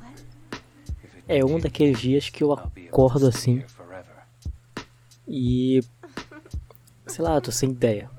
é 1.27 1.43
um 1.43 1.59
daqueles 1.59 1.99
dias 1.99 2.29
que 2.29 2.43
eu 2.43 2.53
acordo 2.53 3.27
assim 3.27 3.63
e 5.27 5.81
sei 7.07 7.23
lá, 7.23 7.35
eu 7.35 7.41
tô 7.41 7.51
sem 7.51 7.71
ideia. 7.71 8.09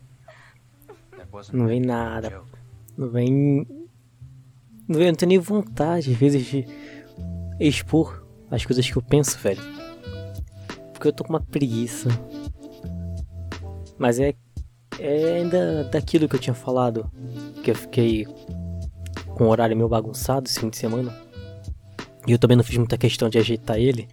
Não 1.53 1.67
vem 1.67 1.81
nada. 1.81 2.43
Não 2.97 3.11
vem. 3.11 3.67
Não 4.89 4.99
vem, 4.99 5.09
não 5.09 5.15
tenho 5.15 5.29
nem 5.31 5.39
vontade, 5.39 6.13
às 6.13 6.17
vezes, 6.17 6.47
de 6.47 6.67
expor 7.61 8.25
as 8.51 8.65
coisas 8.65 8.89
que 8.89 8.97
eu 8.97 9.03
penso, 9.03 9.39
velho. 9.39 9.61
Porque 10.93 11.09
eu 11.09 11.13
tô 11.13 11.25
com 11.25 11.31
uma 11.31 11.41
preguiça. 11.41 12.09
Mas 13.99 14.19
é. 14.19 14.35
É 14.99 15.35
ainda 15.35 15.85
daquilo 15.85 16.27
que 16.27 16.37
eu 16.37 16.41
tinha 16.41 16.55
falado. 16.55 17.11
Que 17.63 17.71
eu 17.71 17.75
fiquei 17.75 18.27
com 19.35 19.45
o 19.45 19.49
horário 19.49 19.77
meio 19.77 19.89
bagunçado 19.89 20.49
esse 20.49 20.59
fim 20.59 20.71
de 20.71 20.79
semana. 20.79 21.15
E 22.27 22.33
eu 22.33 22.39
também 22.39 22.57
não 22.57 22.65
fiz 22.65 22.79
muita 22.79 22.97
questão 22.97 23.29
de 23.29 23.39
ajeitar 23.39 23.79
ele. 23.79 24.09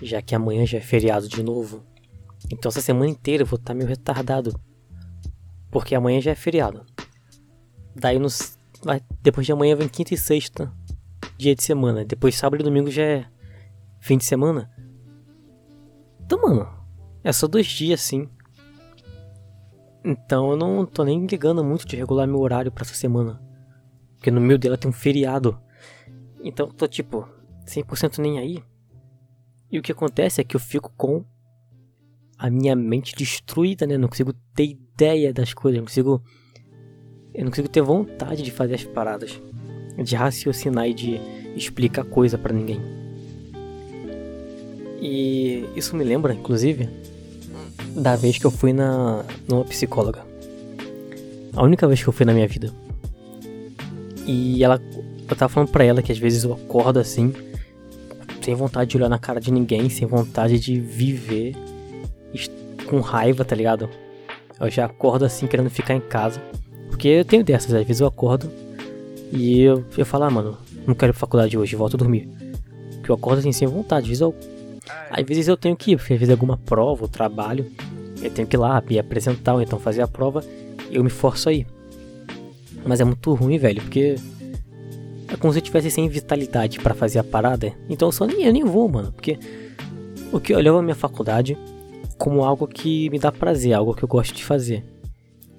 Já 0.00 0.22
que 0.22 0.34
amanhã 0.34 0.64
já 0.64 0.78
é 0.78 0.80
feriado 0.80 1.28
de 1.28 1.42
novo. 1.42 1.84
Então 2.50 2.68
essa 2.68 2.80
semana 2.80 3.10
inteira 3.10 3.42
eu 3.42 3.46
vou 3.46 3.58
estar 3.58 3.74
meio 3.74 3.88
retardado 3.88 4.58
porque 5.70 5.94
amanhã 5.94 6.20
já 6.20 6.30
é 6.30 6.34
feriado. 6.34 6.84
Daí 7.94 8.18
nos. 8.18 8.58
Depois 9.22 9.46
de 9.46 9.52
amanhã 9.52 9.74
vem 9.74 9.88
quinta 9.88 10.14
e 10.14 10.16
sexta, 10.16 10.72
dia 11.36 11.54
de 11.54 11.62
semana. 11.62 12.04
Depois 12.04 12.36
sábado 12.36 12.60
e 12.60 12.64
domingo 12.64 12.90
já 12.90 13.02
é 13.02 13.26
fim 14.00 14.16
de 14.16 14.24
semana. 14.24 14.70
Então, 16.20 16.40
mano, 16.40 16.68
é 17.24 17.32
só 17.32 17.46
dois 17.46 17.66
dias 17.66 18.00
sim. 18.00 18.28
Então 20.04 20.50
eu 20.50 20.56
não 20.56 20.86
tô 20.86 21.04
nem 21.04 21.26
ligando 21.26 21.64
muito 21.64 21.86
de 21.86 21.96
regular 21.96 22.26
meu 22.26 22.38
horário 22.38 22.70
para 22.70 22.84
essa 22.84 22.94
semana. 22.94 23.42
Porque 24.14 24.30
no 24.30 24.40
meio 24.40 24.58
dela 24.58 24.78
tem 24.78 24.88
um 24.88 24.92
feriado. 24.92 25.60
Então 26.42 26.66
eu 26.66 26.72
tô 26.72 26.86
tipo 26.86 27.28
100% 27.66 28.18
nem 28.18 28.38
aí. 28.38 28.62
E 29.70 29.78
o 29.78 29.82
que 29.82 29.92
acontece 29.92 30.40
é 30.40 30.44
que 30.44 30.56
eu 30.56 30.60
fico 30.60 30.92
com 30.96 31.24
a 32.38 32.50
minha 32.50 32.76
mente 32.76 33.14
destruída, 33.16 33.86
né? 33.86 33.98
Não 33.98 34.08
consigo 34.08 34.32
ter 34.54 34.64
ideia 34.64 35.32
das 35.32 35.52
coisas, 35.52 35.78
não 35.78 35.86
consigo. 35.86 36.22
Eu 37.34 37.44
não 37.44 37.50
consigo 37.50 37.68
ter 37.68 37.82
vontade 37.82 38.42
de 38.42 38.50
fazer 38.50 38.74
as 38.74 38.84
paradas. 38.84 39.40
De 39.96 40.14
raciocinar 40.14 40.88
e 40.88 40.94
de 40.94 41.20
explicar 41.56 42.04
coisa 42.04 42.38
para 42.38 42.54
ninguém. 42.54 42.80
E 45.00 45.64
isso 45.74 45.96
me 45.96 46.04
lembra, 46.04 46.32
inclusive, 46.32 46.88
da 47.96 48.14
vez 48.16 48.38
que 48.38 48.44
eu 48.44 48.50
fui 48.50 48.72
na 48.72 49.24
numa 49.48 49.64
psicóloga. 49.64 50.24
A 51.52 51.62
única 51.62 51.86
vez 51.86 52.02
que 52.02 52.08
eu 52.08 52.12
fui 52.12 52.24
na 52.24 52.32
minha 52.32 52.46
vida. 52.46 52.72
E 54.26 54.62
ela 54.62 54.80
eu 55.28 55.36
tava 55.36 55.52
falando 55.52 55.70
pra 55.70 55.84
ela 55.84 56.02
que 56.02 56.10
às 56.10 56.18
vezes 56.18 56.44
eu 56.44 56.54
acordo 56.54 56.98
assim, 56.98 57.32
sem 58.42 58.54
vontade 58.54 58.90
de 58.90 58.96
olhar 58.96 59.08
na 59.08 59.18
cara 59.18 59.40
de 59.40 59.52
ninguém, 59.52 59.90
sem 59.90 60.06
vontade 60.06 60.58
de 60.58 60.80
viver, 60.80 61.54
com 62.86 63.00
raiva, 63.00 63.44
tá 63.44 63.54
ligado? 63.54 63.88
Eu 64.60 64.70
já 64.70 64.86
acordo 64.86 65.24
assim 65.24 65.46
querendo 65.46 65.70
ficar 65.70 65.94
em 65.94 66.00
casa. 66.00 66.40
Porque 66.88 67.08
eu 67.08 67.24
tenho 67.24 67.44
dessas, 67.44 67.72
às 67.72 67.86
vezes 67.86 68.00
eu 68.00 68.06
acordo 68.06 68.50
e 69.32 69.60
eu, 69.60 69.84
eu 69.96 70.06
falo, 70.06 70.24
ah, 70.24 70.30
mano, 70.30 70.58
não 70.86 70.94
quero 70.94 71.10
ir 71.10 71.12
pra 71.12 71.20
faculdade 71.20 71.56
hoje, 71.56 71.76
volto 71.76 71.94
a 71.94 71.98
dormir. 71.98 72.28
Porque 72.96 73.10
eu 73.10 73.14
acordo 73.14 73.38
assim 73.38 73.52
sem 73.52 73.68
vontade, 73.68 74.02
às 74.02 74.08
vezes 74.08 74.20
eu. 74.20 74.34
Às 75.10 75.24
vezes 75.24 75.48
eu 75.48 75.56
tenho 75.56 75.76
que 75.76 75.92
ir, 75.92 75.96
porque 75.96 76.14
às 76.14 76.18
vezes 76.18 76.32
alguma 76.32 76.56
prova 76.56 77.02
ou 77.02 77.08
trabalho, 77.08 77.70
eu 78.22 78.30
tenho 78.30 78.48
que 78.48 78.56
ir 78.56 78.58
lá 78.58 78.82
me 78.88 78.98
apresentar 78.98 79.54
ou 79.54 79.62
então 79.62 79.78
fazer 79.78 80.02
a 80.02 80.08
prova, 80.08 80.42
eu 80.90 81.04
me 81.04 81.10
forço 81.10 81.48
aí. 81.48 81.66
Mas 82.86 83.00
é 83.00 83.04
muito 83.04 83.32
ruim, 83.34 83.58
velho, 83.58 83.82
porque 83.82 84.16
é 85.28 85.36
como 85.36 85.52
se 85.52 85.58
eu 85.58 85.62
tivesse 85.62 85.90
sem 85.90 86.08
vitalidade 86.08 86.80
para 86.80 86.94
fazer 86.94 87.18
a 87.18 87.24
parada. 87.24 87.72
Então 87.88 88.08
eu 88.08 88.12
só 88.12 88.26
nem, 88.26 88.44
eu 88.44 88.52
nem 88.52 88.64
vou, 88.64 88.88
mano. 88.88 89.12
Porque 89.12 89.38
o 90.32 90.40
que 90.40 90.54
eu 90.54 90.58
levo 90.58 90.78
a 90.78 90.82
minha 90.82 90.94
faculdade 90.94 91.56
como 92.18 92.44
algo 92.44 92.66
que 92.66 93.08
me 93.10 93.18
dá 93.18 93.30
prazer, 93.30 93.72
algo 93.72 93.94
que 93.94 94.04
eu 94.04 94.08
gosto 94.08 94.34
de 94.34 94.44
fazer. 94.44 94.84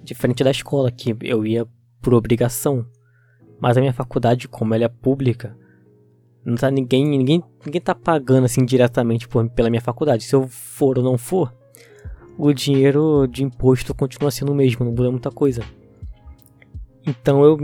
Diferente 0.03 0.43
da 0.43 0.51
escola, 0.51 0.91
que 0.91 1.15
eu 1.21 1.45
ia 1.45 1.65
por 2.01 2.13
obrigação. 2.13 2.85
Mas 3.59 3.77
a 3.77 3.81
minha 3.81 3.93
faculdade, 3.93 4.47
como 4.47 4.73
ela 4.73 4.85
é 4.85 4.89
pública, 4.89 5.57
não 6.45 6.55
tá 6.55 6.69
ninguém, 6.69 7.05
ninguém, 7.05 7.43
ninguém 7.65 7.81
tá 7.81 7.95
pagando 7.95 8.45
assim 8.45 8.63
diretamente 8.65 9.27
por, 9.27 9.49
pela 9.49 9.69
minha 9.69 9.81
faculdade. 9.81 10.23
Se 10.23 10.35
eu 10.35 10.47
for 10.47 10.97
ou 10.97 11.03
não 11.03 11.17
for, 11.17 11.53
o 12.37 12.53
dinheiro 12.53 13.27
de 13.27 13.43
imposto 13.43 13.93
continua 13.93 14.31
sendo 14.31 14.51
o 14.51 14.55
mesmo, 14.55 14.85
não 14.85 14.91
muda 14.91 15.11
muita 15.11 15.31
coisa. 15.31 15.63
Então 17.05 17.43
eu 17.43 17.57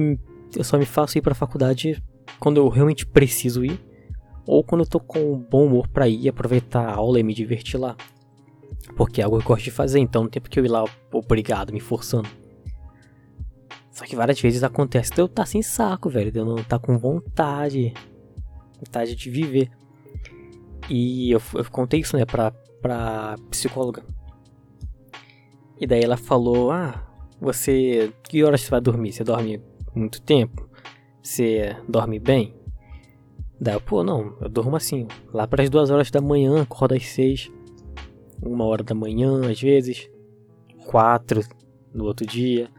eu 0.55 0.63
só 0.63 0.77
me 0.77 0.85
faço 0.85 1.17
ir 1.17 1.21
pra 1.21 1.35
faculdade 1.35 2.01
quando 2.39 2.57
eu 2.57 2.69
realmente 2.69 3.05
preciso 3.05 3.63
ir, 3.63 3.79
ou 4.45 4.63
quando 4.63 4.81
eu 4.81 4.87
tô 4.87 4.99
com 4.99 5.33
um 5.33 5.37
bom 5.37 5.65
humor 5.65 5.87
pra 5.87 6.07
ir, 6.07 6.29
aproveitar 6.29 6.87
a 6.87 6.95
aula 6.95 7.19
e 7.19 7.23
me 7.23 7.33
divertir 7.33 7.79
lá. 7.79 7.95
Porque 8.95 9.21
é 9.21 9.23
algo 9.23 9.37
que 9.37 9.43
eu 9.43 9.47
gosto 9.47 9.63
de 9.63 9.71
fazer, 9.71 9.99
então 9.99 10.23
não 10.23 10.29
tem 10.29 10.41
porque 10.41 10.59
eu 10.59 10.65
ir 10.65 10.69
lá 10.69 10.83
obrigado, 11.11 11.73
me 11.73 11.79
forçando. 11.79 12.29
Só 13.91 14.05
que 14.05 14.15
várias 14.15 14.39
vezes 14.39 14.63
acontece 14.63 15.11
de 15.11 15.21
eu 15.21 15.25
estar 15.25 15.43
tá 15.43 15.45
sem 15.45 15.61
saco, 15.61 16.09
velho, 16.09 16.31
de 16.31 16.37
eu 16.37 16.45
não 16.45 16.57
estar 16.57 16.79
tá 16.79 16.85
com 16.85 16.97
vontade, 16.97 17.93
vontade 18.77 19.15
de 19.15 19.29
viver. 19.29 19.71
E 20.89 21.31
eu, 21.31 21.41
eu 21.53 21.65
contei 21.71 22.01
isso, 22.01 22.17
né, 22.17 22.25
pra, 22.25 22.51
pra 22.81 23.35
psicóloga. 23.49 24.03
E 25.79 25.87
daí 25.87 26.01
ela 26.01 26.17
falou, 26.17 26.71
ah, 26.71 27.05
você, 27.39 28.13
que 28.23 28.43
horas 28.43 28.61
você 28.61 28.69
vai 28.69 28.81
dormir? 28.81 29.11
Você 29.11 29.23
dorme 29.23 29.61
muito 29.93 30.21
tempo? 30.21 30.69
Você 31.21 31.75
dorme 31.87 32.19
bem? 32.19 32.53
Daí 33.59 33.75
eu, 33.75 33.81
pô, 33.81 34.03
não, 34.03 34.37
eu 34.41 34.49
durmo 34.49 34.75
assim, 34.75 35.07
lá 35.33 35.47
para 35.47 35.63
as 35.63 35.69
duas 35.69 35.89
horas 35.89 36.11
da 36.11 36.21
manhã, 36.21 36.61
acordo 36.61 36.93
às 36.95 37.05
seis, 37.05 37.49
uma 38.45 38.65
hora 38.65 38.83
da 38.83 38.95
manhã 38.95 39.49
às 39.49 39.59
vezes, 39.59 40.09
quatro 40.85 41.41
no 41.93 42.05
outro 42.05 42.25
dia, 42.25 42.69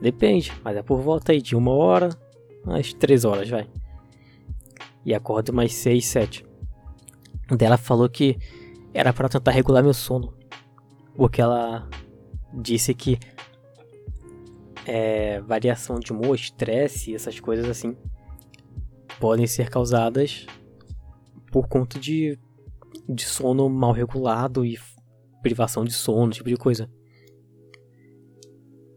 depende, 0.00 0.52
mas 0.62 0.76
é 0.76 0.82
por 0.82 1.00
volta 1.00 1.32
aí 1.32 1.40
de 1.40 1.56
uma 1.56 1.72
hora 1.72 2.10
às 2.66 2.92
três 2.92 3.24
horas, 3.24 3.48
vai. 3.48 3.68
E 5.04 5.14
acordo 5.14 5.52
mais 5.52 5.72
seis, 5.72 6.06
sete. 6.06 6.44
Daí 7.48 7.66
ela 7.66 7.76
falou 7.76 8.08
que 8.08 8.36
era 8.92 9.12
para 9.12 9.28
tentar 9.28 9.52
regular 9.52 9.82
meu 9.82 9.94
sono, 9.94 10.34
porque 11.14 11.40
ela 11.40 11.88
disse 12.52 12.94
que 12.94 13.18
é, 14.86 15.40
variação 15.40 15.98
de 15.98 16.12
humor, 16.12 16.34
estresse, 16.34 17.14
essas 17.14 17.38
coisas 17.40 17.68
assim, 17.68 17.96
podem 19.20 19.46
ser 19.46 19.68
causadas 19.68 20.46
por 21.50 21.68
conta 21.68 21.98
de, 21.98 22.38
de 23.08 23.24
sono 23.24 23.68
mal 23.68 23.92
regulado 23.92 24.64
e 24.64 24.78
privação 25.46 25.84
de 25.84 25.92
sono, 25.92 26.32
tipo 26.32 26.48
de 26.48 26.56
coisa. 26.56 26.90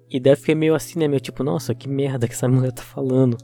E 0.10 0.20
deve 0.20 0.42
ficar 0.42 0.56
meio 0.56 0.74
assim, 0.74 0.98
né? 0.98 1.08
Meio 1.08 1.20
tipo, 1.20 1.44
nossa, 1.44 1.76
que 1.76 1.88
merda 1.88 2.28
que 2.28 2.34
essa 2.34 2.48
mulher 2.50 2.72
tá 2.72 2.82
falando. 2.82 3.38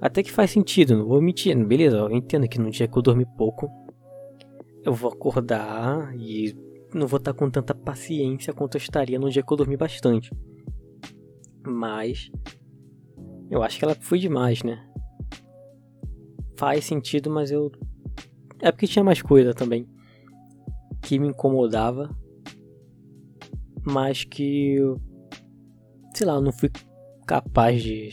Até 0.00 0.22
que 0.22 0.30
faz 0.30 0.50
sentido, 0.50 0.96
não 0.96 1.06
vou 1.06 1.22
mentir. 1.22 1.56
Beleza, 1.66 1.96
eu 1.96 2.10
entendo 2.10 2.46
que 2.46 2.60
no 2.60 2.70
dia 2.70 2.86
que 2.86 2.96
eu 2.96 3.02
dormir 3.02 3.26
pouco, 3.36 3.68
eu 4.84 4.92
vou 4.92 5.10
acordar 5.10 6.14
e 6.14 6.54
não 6.94 7.06
vou 7.06 7.16
estar 7.16 7.32
com 7.32 7.50
tanta 7.50 7.74
paciência 7.74 8.52
quanto 8.52 8.76
eu 8.76 8.78
estaria 8.78 9.18
no 9.18 9.30
dia 9.30 9.42
que 9.42 9.52
eu 9.52 9.56
dormi 9.56 9.76
bastante. 9.76 10.30
Mas 11.66 12.30
eu 13.50 13.62
acho 13.62 13.78
que 13.78 13.84
ela 13.84 13.94
foi 13.94 14.18
demais, 14.18 14.62
né? 14.62 14.86
Faz 16.56 16.84
sentido, 16.84 17.30
mas 17.30 17.50
eu. 17.50 17.72
É 18.60 18.70
porque 18.70 18.86
tinha 18.86 19.04
mais 19.04 19.22
coisa 19.22 19.54
também 19.54 19.88
que 21.08 21.18
me 21.18 21.28
incomodava, 21.28 22.14
mas 23.82 24.24
que. 24.24 24.76
Sei 26.14 26.26
lá, 26.26 26.34
eu 26.34 26.42
não 26.42 26.52
fui 26.52 26.70
capaz 27.26 27.82
de 27.82 28.10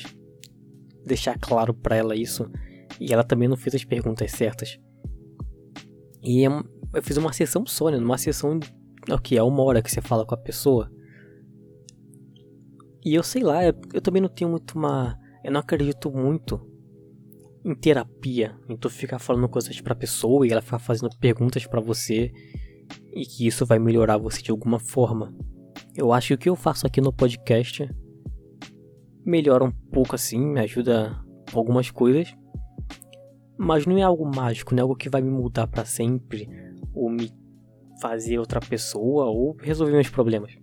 deixar 1.05 1.37
claro 1.37 1.73
para 1.73 1.97
ela 1.97 2.15
isso 2.15 2.49
e 2.97 3.11
ela 3.11 3.23
também 3.23 3.49
não 3.49 3.57
fez 3.57 3.75
as 3.75 3.83
perguntas 3.83 4.31
certas. 4.31 4.79
E 6.23 6.45
é 6.45 6.49
eu 6.93 7.03
fiz 7.03 7.17
uma 7.17 7.33
sessão 7.33 7.65
só, 7.65 7.89
né? 7.89 7.97
Numa 7.97 8.17
sessão. 8.17 8.57
O 9.09 9.19
que? 9.19 9.37
É 9.37 9.43
uma 9.43 9.61
hora 9.63 9.81
que 9.81 9.91
você 9.91 10.01
fala 10.01 10.25
com 10.25 10.33
a 10.33 10.37
pessoa. 10.37 10.89
E 13.03 13.13
eu 13.13 13.23
sei 13.23 13.43
lá, 13.43 13.65
eu, 13.65 13.73
eu 13.93 13.99
também 13.99 14.21
não 14.21 14.29
tenho 14.29 14.49
muito 14.49 14.79
uma. 14.79 15.19
Eu 15.43 15.51
não 15.51 15.59
acredito 15.59 16.09
muito 16.09 16.65
em 17.65 17.75
terapia, 17.75 18.57
em 18.69 18.77
tu 18.77 18.89
ficar 18.89 19.19
falando 19.19 19.49
coisas 19.49 19.81
pra 19.81 19.93
pessoa 19.93 20.47
e 20.47 20.51
ela 20.51 20.61
ficar 20.61 20.79
fazendo 20.79 21.09
perguntas 21.19 21.67
para 21.67 21.81
você 21.81 22.31
e 23.15 23.25
que 23.25 23.47
isso 23.47 23.65
vai 23.65 23.79
melhorar 23.79 24.17
você 24.17 24.41
de 24.41 24.51
alguma 24.51 24.77
forma. 24.77 25.33
Eu 25.95 26.11
acho 26.11 26.27
que 26.27 26.33
o 26.33 26.37
que 26.37 26.49
eu 26.49 26.55
faço 26.55 26.85
aqui 26.85 26.99
no 26.99 27.13
podcast 27.13 27.89
melhora 29.25 29.63
um 29.63 29.71
pouco 29.71 30.13
assim, 30.13 30.39
me 30.39 30.59
ajuda 30.59 31.17
algumas 31.53 31.89
coisas, 31.89 32.35
mas 33.57 33.85
não 33.85 33.97
é 33.97 34.01
algo 34.03 34.29
mágico, 34.35 34.75
não 34.75 34.79
é 34.79 34.81
algo 34.81 34.95
que 34.95 35.09
vai 35.09 35.21
me 35.21 35.31
mudar 35.31 35.67
para 35.67 35.85
sempre 35.85 36.49
ou 36.93 37.09
me 37.09 37.31
fazer 38.01 38.37
outra 38.37 38.59
pessoa 38.59 39.25
ou 39.25 39.55
resolver 39.59 39.93
meus 39.93 40.09
problemas. 40.09 40.53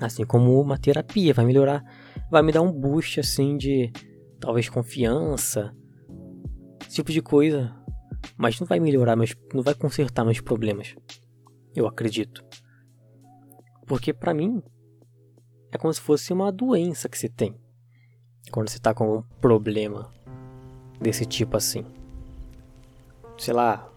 Assim 0.00 0.24
como 0.24 0.60
uma 0.60 0.78
terapia 0.78 1.34
vai 1.34 1.44
melhorar, 1.44 1.84
vai 2.30 2.42
me 2.42 2.52
dar 2.52 2.62
um 2.62 2.72
boost 2.72 3.18
assim 3.18 3.56
de 3.56 3.92
talvez 4.40 4.68
confiança, 4.68 5.74
esse 6.86 6.96
tipo 6.96 7.10
de 7.10 7.20
coisa, 7.20 7.74
mas 8.36 8.58
não 8.60 8.66
vai 8.66 8.78
melhorar 8.78 9.16
meus, 9.16 9.34
não 9.52 9.62
vai 9.62 9.74
consertar 9.74 10.24
meus 10.24 10.40
problemas. 10.40 10.94
Eu 11.74 11.86
acredito. 11.86 12.44
Porque 13.86 14.12
para 14.12 14.32
mim 14.32 14.62
é 15.72 15.78
como 15.78 15.92
se 15.92 16.00
fosse 16.00 16.32
uma 16.32 16.52
doença 16.52 17.08
que 17.08 17.18
você 17.18 17.28
tem 17.28 17.54
quando 18.50 18.68
você 18.68 18.78
tá 18.78 18.94
com 18.94 19.18
um 19.18 19.22
problema 19.40 20.12
desse 21.00 21.24
tipo 21.26 21.56
assim. 21.56 21.84
Sei 23.36 23.52
lá, 23.52 23.90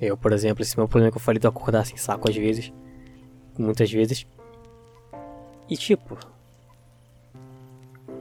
eu, 0.00 0.16
por 0.16 0.32
exemplo, 0.32 0.62
esse 0.62 0.76
meu 0.76 0.86
problema 0.86 1.10
que 1.10 1.16
eu 1.16 1.22
falei 1.22 1.40
de 1.40 1.46
acordar 1.46 1.84
sem 1.84 1.96
saco 1.96 2.28
às 2.28 2.36
vezes, 2.36 2.72
muitas 3.58 3.90
vezes, 3.90 4.26
e 5.68 5.76
tipo, 5.76 6.16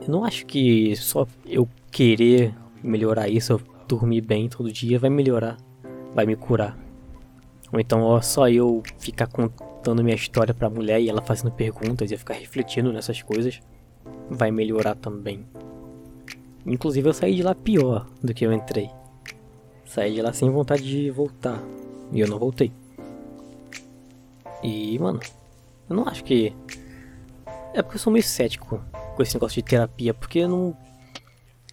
eu 0.01 0.07
não 0.07 0.23
acho 0.23 0.45
que 0.45 0.95
só 0.95 1.27
eu 1.45 1.67
querer 1.91 2.55
melhorar 2.81 3.29
isso, 3.29 3.53
eu 3.53 3.61
dormir 3.87 4.21
bem 4.21 4.49
todo 4.49 4.71
dia, 4.71 4.97
vai 4.97 5.09
melhorar, 5.09 5.57
vai 6.13 6.25
me 6.25 6.35
curar. 6.35 6.77
Ou 7.73 7.79
então 7.79 8.01
ó, 8.03 8.21
só 8.21 8.47
eu 8.47 8.83
ficar 8.99 9.25
contando 9.25 10.03
minha 10.03 10.15
história 10.15 10.53
pra 10.53 10.69
mulher 10.69 11.01
e 11.01 11.09
ela 11.09 11.23
fazendo 11.23 11.51
perguntas 11.51 12.11
e 12.11 12.13
eu 12.13 12.19
ficar 12.19 12.35
refletindo 12.35 12.93
nessas 12.93 13.23
coisas, 13.23 13.59
vai 14.29 14.51
melhorar 14.51 14.93
também. 14.95 15.43
Inclusive 16.65 17.09
eu 17.09 17.13
saí 17.13 17.35
de 17.35 17.41
lá 17.41 17.55
pior 17.55 18.05
do 18.23 18.31
que 18.31 18.45
eu 18.45 18.53
entrei. 18.53 18.91
Saí 19.85 20.13
de 20.13 20.21
lá 20.21 20.31
sem 20.31 20.49
vontade 20.51 20.83
de 20.83 21.09
voltar. 21.09 21.61
E 22.11 22.19
eu 22.19 22.27
não 22.27 22.37
voltei. 22.37 22.71
E, 24.61 24.97
mano, 24.99 25.19
eu 25.89 25.95
não 25.95 26.07
acho 26.07 26.23
que 26.23 26.55
é 27.73 27.81
porque 27.81 27.95
eu 27.95 27.99
sou 27.99 28.13
meio 28.13 28.23
cético 28.23 28.83
com 29.15 29.23
esse 29.23 29.33
negócio 29.33 29.61
de 29.61 29.67
terapia, 29.67 30.13
porque 30.13 30.39
eu 30.39 30.47
não. 30.47 30.77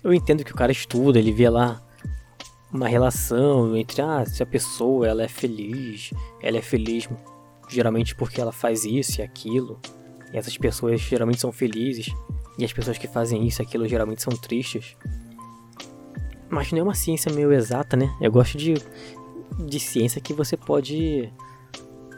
Eu 0.03 0.15
entendo 0.15 0.43
que 0.43 0.53
o 0.53 0.57
cara 0.57 0.73
estuda, 0.73 1.19
ele 1.19 1.31
vê 1.31 1.49
lá 1.49 1.81
uma 2.73 2.89
relação 2.89 3.77
entre 3.77 4.01
ah, 4.01 4.25
se 4.25 4.43
a 4.43 4.47
pessoa 4.47 5.07
ela 5.07 5.23
é 5.23 5.29
feliz, 5.29 6.13
ela 6.43 6.59
é 6.59 6.63
feliz 6.63 7.09
geralmente 7.69 8.15
porque 8.15 8.41
ela 8.41 8.53
faz 8.53 8.85
isso 8.85 9.21
e 9.21 9.23
aquilo, 9.23 9.81
e 10.33 10.37
essas 10.37 10.57
pessoas 10.57 11.01
geralmente 11.01 11.41
são 11.41 11.53
felizes, 11.53 12.15
e 12.59 12.65
as 12.65 12.73
pessoas 12.73 12.99
que 12.99 13.09
fazem 13.09 13.47
isso 13.47 13.63
e 13.63 13.65
aquilo 13.65 13.89
geralmente 13.89 14.23
são 14.23 14.33
tristes. 14.33 14.97
Mas 16.49 16.73
não 16.73 16.81
é 16.81 16.83
uma 16.83 16.95
ciência 16.95 17.33
meio 17.33 17.53
exata, 17.53 17.97
né? 17.97 18.13
Eu 18.21 18.31
gosto 18.31 18.59
de 18.59 18.75
de 19.59 19.81
ciência 19.81 20.21
que 20.21 20.33
você 20.33 20.57
pode 20.57 21.33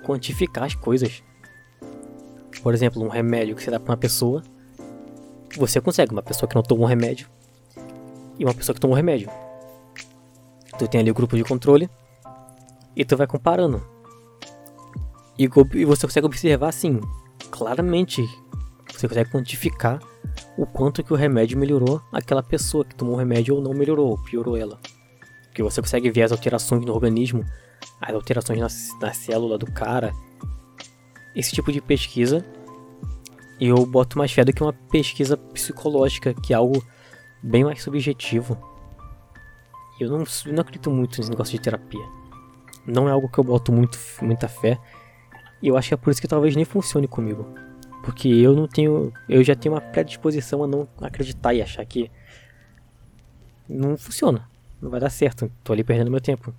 quantificar 0.05 0.65
as 0.65 0.75
coisas. 0.75 1.23
Por 2.63 2.75
exemplo, 2.75 3.03
um 3.03 3.09
remédio 3.09 3.57
que 3.57 3.63
você 3.63 3.71
dá 3.71 3.81
pra 3.81 3.93
uma 3.93 3.97
pessoa, 3.97 4.43
você 5.57 5.81
consegue, 5.81 6.13
uma 6.13 6.23
pessoa 6.23 6.49
que 6.49 6.55
não 6.55 6.63
tomou 6.63 6.85
um 6.85 6.89
remédio 6.89 7.29
e 8.39 8.45
uma 8.45 8.55
pessoa 8.55 8.75
que 8.75 8.81
tomou 8.81 8.95
um 8.95 8.97
remédio. 8.97 9.31
Tu 10.79 10.89
tem 10.89 11.01
ali 11.01 11.11
o 11.11 11.15
grupo 11.15 11.37
de 11.37 11.45
controle 11.45 11.89
e 12.97 13.05
tu 13.05 13.17
vai 13.17 13.27
comparando. 13.27 13.83
E, 15.39 15.45
e 15.45 15.85
você 15.85 16.07
consegue 16.07 16.27
observar 16.27 16.69
assim, 16.69 17.01
claramente, 17.51 18.23
você 18.91 19.09
consegue 19.09 19.31
quantificar 19.31 20.01
o 20.57 20.67
quanto 20.67 21.03
que 21.03 21.13
o 21.13 21.17
remédio 21.17 21.59
melhorou 21.59 22.01
aquela 22.13 22.43
pessoa 22.43 22.85
que 22.85 22.95
tomou 22.95 23.15
o 23.15 23.19
remédio 23.19 23.55
ou 23.55 23.63
não 23.63 23.73
melhorou, 23.73 24.11
ou 24.11 24.19
piorou 24.19 24.57
ela. 24.57 24.79
Porque 25.47 25.63
você 25.63 25.81
consegue 25.81 26.11
ver 26.11 26.23
as 26.23 26.33
alterações 26.33 26.85
no 26.85 26.93
organismo, 26.95 27.45
as 28.01 28.15
alterações 28.15 28.59
na, 28.59 28.69
na 29.07 29.13
célula 29.13 29.59
do 29.59 29.71
cara. 29.71 30.13
Esse 31.35 31.53
tipo 31.53 31.73
de 31.73 31.81
pesquisa 31.81 32.45
eu 33.61 33.87
boto 33.87 34.19
mais 34.19 34.33
fé 34.33 34.45
do 34.45 34.53
que 34.53 34.61
uma 34.61 34.73
pesquisa 34.73 35.37
psicológica, 35.37 36.35
que 36.35 36.53
é 36.53 36.57
algo 36.57 36.85
bem 37.41 37.63
mais 37.63 37.81
subjetivo. 37.81 38.59
Eu 40.03 40.19
não, 40.19 40.25
eu 40.47 40.53
não 40.53 40.61
acredito 40.61 40.91
muito 40.91 41.19
nesse 41.19 41.31
negócio 41.31 41.53
de 41.53 41.61
terapia. 41.61 42.05
Não 42.87 43.09
é 43.09 43.13
algo 43.13 43.29
que 43.29 43.39
eu 43.39 43.45
boto 43.45 43.73
muito, 43.73 43.99
muita 44.21 44.49
fé. 44.49 44.79
E 45.61 45.69
eu 45.69 45.77
acho 45.77 45.89
que 45.89 45.95
é 45.95 45.97
por 45.97 46.11
isso 46.11 46.21
que 46.21 46.29
talvez 46.29 46.57
nem 46.57 46.65
funcione 46.65 47.07
comigo. 47.07 47.47
Porque 48.03 48.29
eu 48.29 48.55
não 48.55 48.67
tenho. 48.67 49.13
Eu 49.29 49.45
já 49.45 49.55
tenho 49.55 49.75
uma 49.75 49.81
predisposição 49.81 50.65
a 50.65 50.67
não 50.67 50.89
acreditar 51.01 51.55
e 51.55 51.63
achar 51.63 51.85
que. 51.87 52.11
Não 53.69 53.97
funciona. 53.97 54.49
Não 54.81 54.91
vai 54.91 54.99
dar 54.99 55.11
certo. 55.11 55.51
Tô 55.63 55.73
ali 55.73 55.85
perdendo 55.85 56.11
meu 56.11 56.21
tempo. 56.21 56.53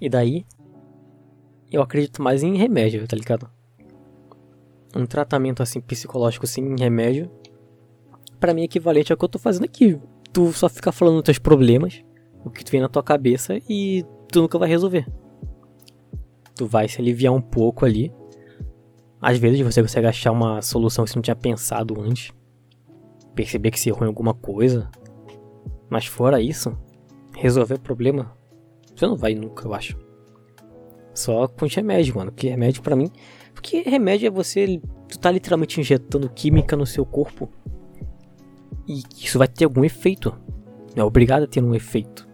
E 0.00 0.08
daí. 0.08 0.44
Eu 1.70 1.82
acredito 1.82 2.22
mais 2.22 2.42
em 2.42 2.56
remédio, 2.56 3.06
tá 3.06 3.16
ligado? 3.16 3.50
Um 4.94 5.04
tratamento 5.04 5.62
assim 5.62 5.80
psicológico 5.80 6.46
sem 6.46 6.76
remédio. 6.78 7.30
para 8.40 8.54
mim 8.54 8.62
é 8.62 8.64
equivalente 8.64 9.12
ao 9.12 9.18
que 9.18 9.24
eu 9.24 9.28
tô 9.28 9.38
fazendo 9.38 9.64
aqui. 9.64 9.98
Tu 10.32 10.52
só 10.52 10.68
fica 10.68 10.92
falando 10.92 11.16
dos 11.16 11.24
teus 11.24 11.38
problemas. 11.38 12.02
O 12.44 12.50
que 12.50 12.64
tu 12.64 12.70
vem 12.70 12.80
na 12.80 12.88
tua 12.88 13.02
cabeça 13.02 13.58
e 13.68 14.04
tu 14.30 14.42
nunca 14.42 14.58
vai 14.58 14.68
resolver. 14.68 15.06
Tu 16.54 16.66
vai 16.66 16.88
se 16.88 17.00
aliviar 17.00 17.32
um 17.32 17.40
pouco 17.40 17.84
ali 17.84 18.12
às 19.20 19.36
vezes 19.36 19.60
você 19.60 19.82
consegue 19.82 20.06
achar 20.06 20.30
uma 20.30 20.62
solução 20.62 21.04
que 21.04 21.10
você 21.10 21.16
não 21.16 21.22
tinha 21.22 21.36
pensado 21.36 22.00
antes. 22.00 22.32
Perceber 23.34 23.70
que 23.70 23.80
se 23.80 23.88
errou 23.88 24.04
em 24.04 24.08
alguma 24.08 24.32
coisa. 24.32 24.88
Mas 25.90 26.06
fora 26.06 26.40
isso, 26.40 26.76
resolver 27.36 27.74
o 27.74 27.80
problema, 27.80 28.32
você 28.94 29.06
não 29.06 29.16
vai 29.16 29.34
nunca, 29.34 29.66
eu 29.66 29.74
acho. 29.74 29.96
Só 31.14 31.48
com 31.48 31.66
remédio, 31.66 32.14
mano. 32.14 32.30
Que 32.30 32.48
remédio 32.48 32.82
para 32.82 32.94
mim. 32.94 33.10
Porque 33.52 33.82
remédio 33.82 34.28
é 34.28 34.30
você. 34.30 34.80
Tu 35.08 35.18
tá 35.18 35.30
literalmente 35.30 35.80
injetando 35.80 36.28
química 36.28 36.76
no 36.76 36.86
seu 36.86 37.04
corpo. 37.04 37.50
E 38.86 39.02
isso 39.16 39.38
vai 39.38 39.48
ter 39.48 39.64
algum 39.64 39.84
efeito. 39.84 40.32
É 40.94 41.02
obrigado 41.02 41.44
a 41.44 41.46
ter 41.46 41.62
um 41.62 41.74
efeito. 41.74 42.28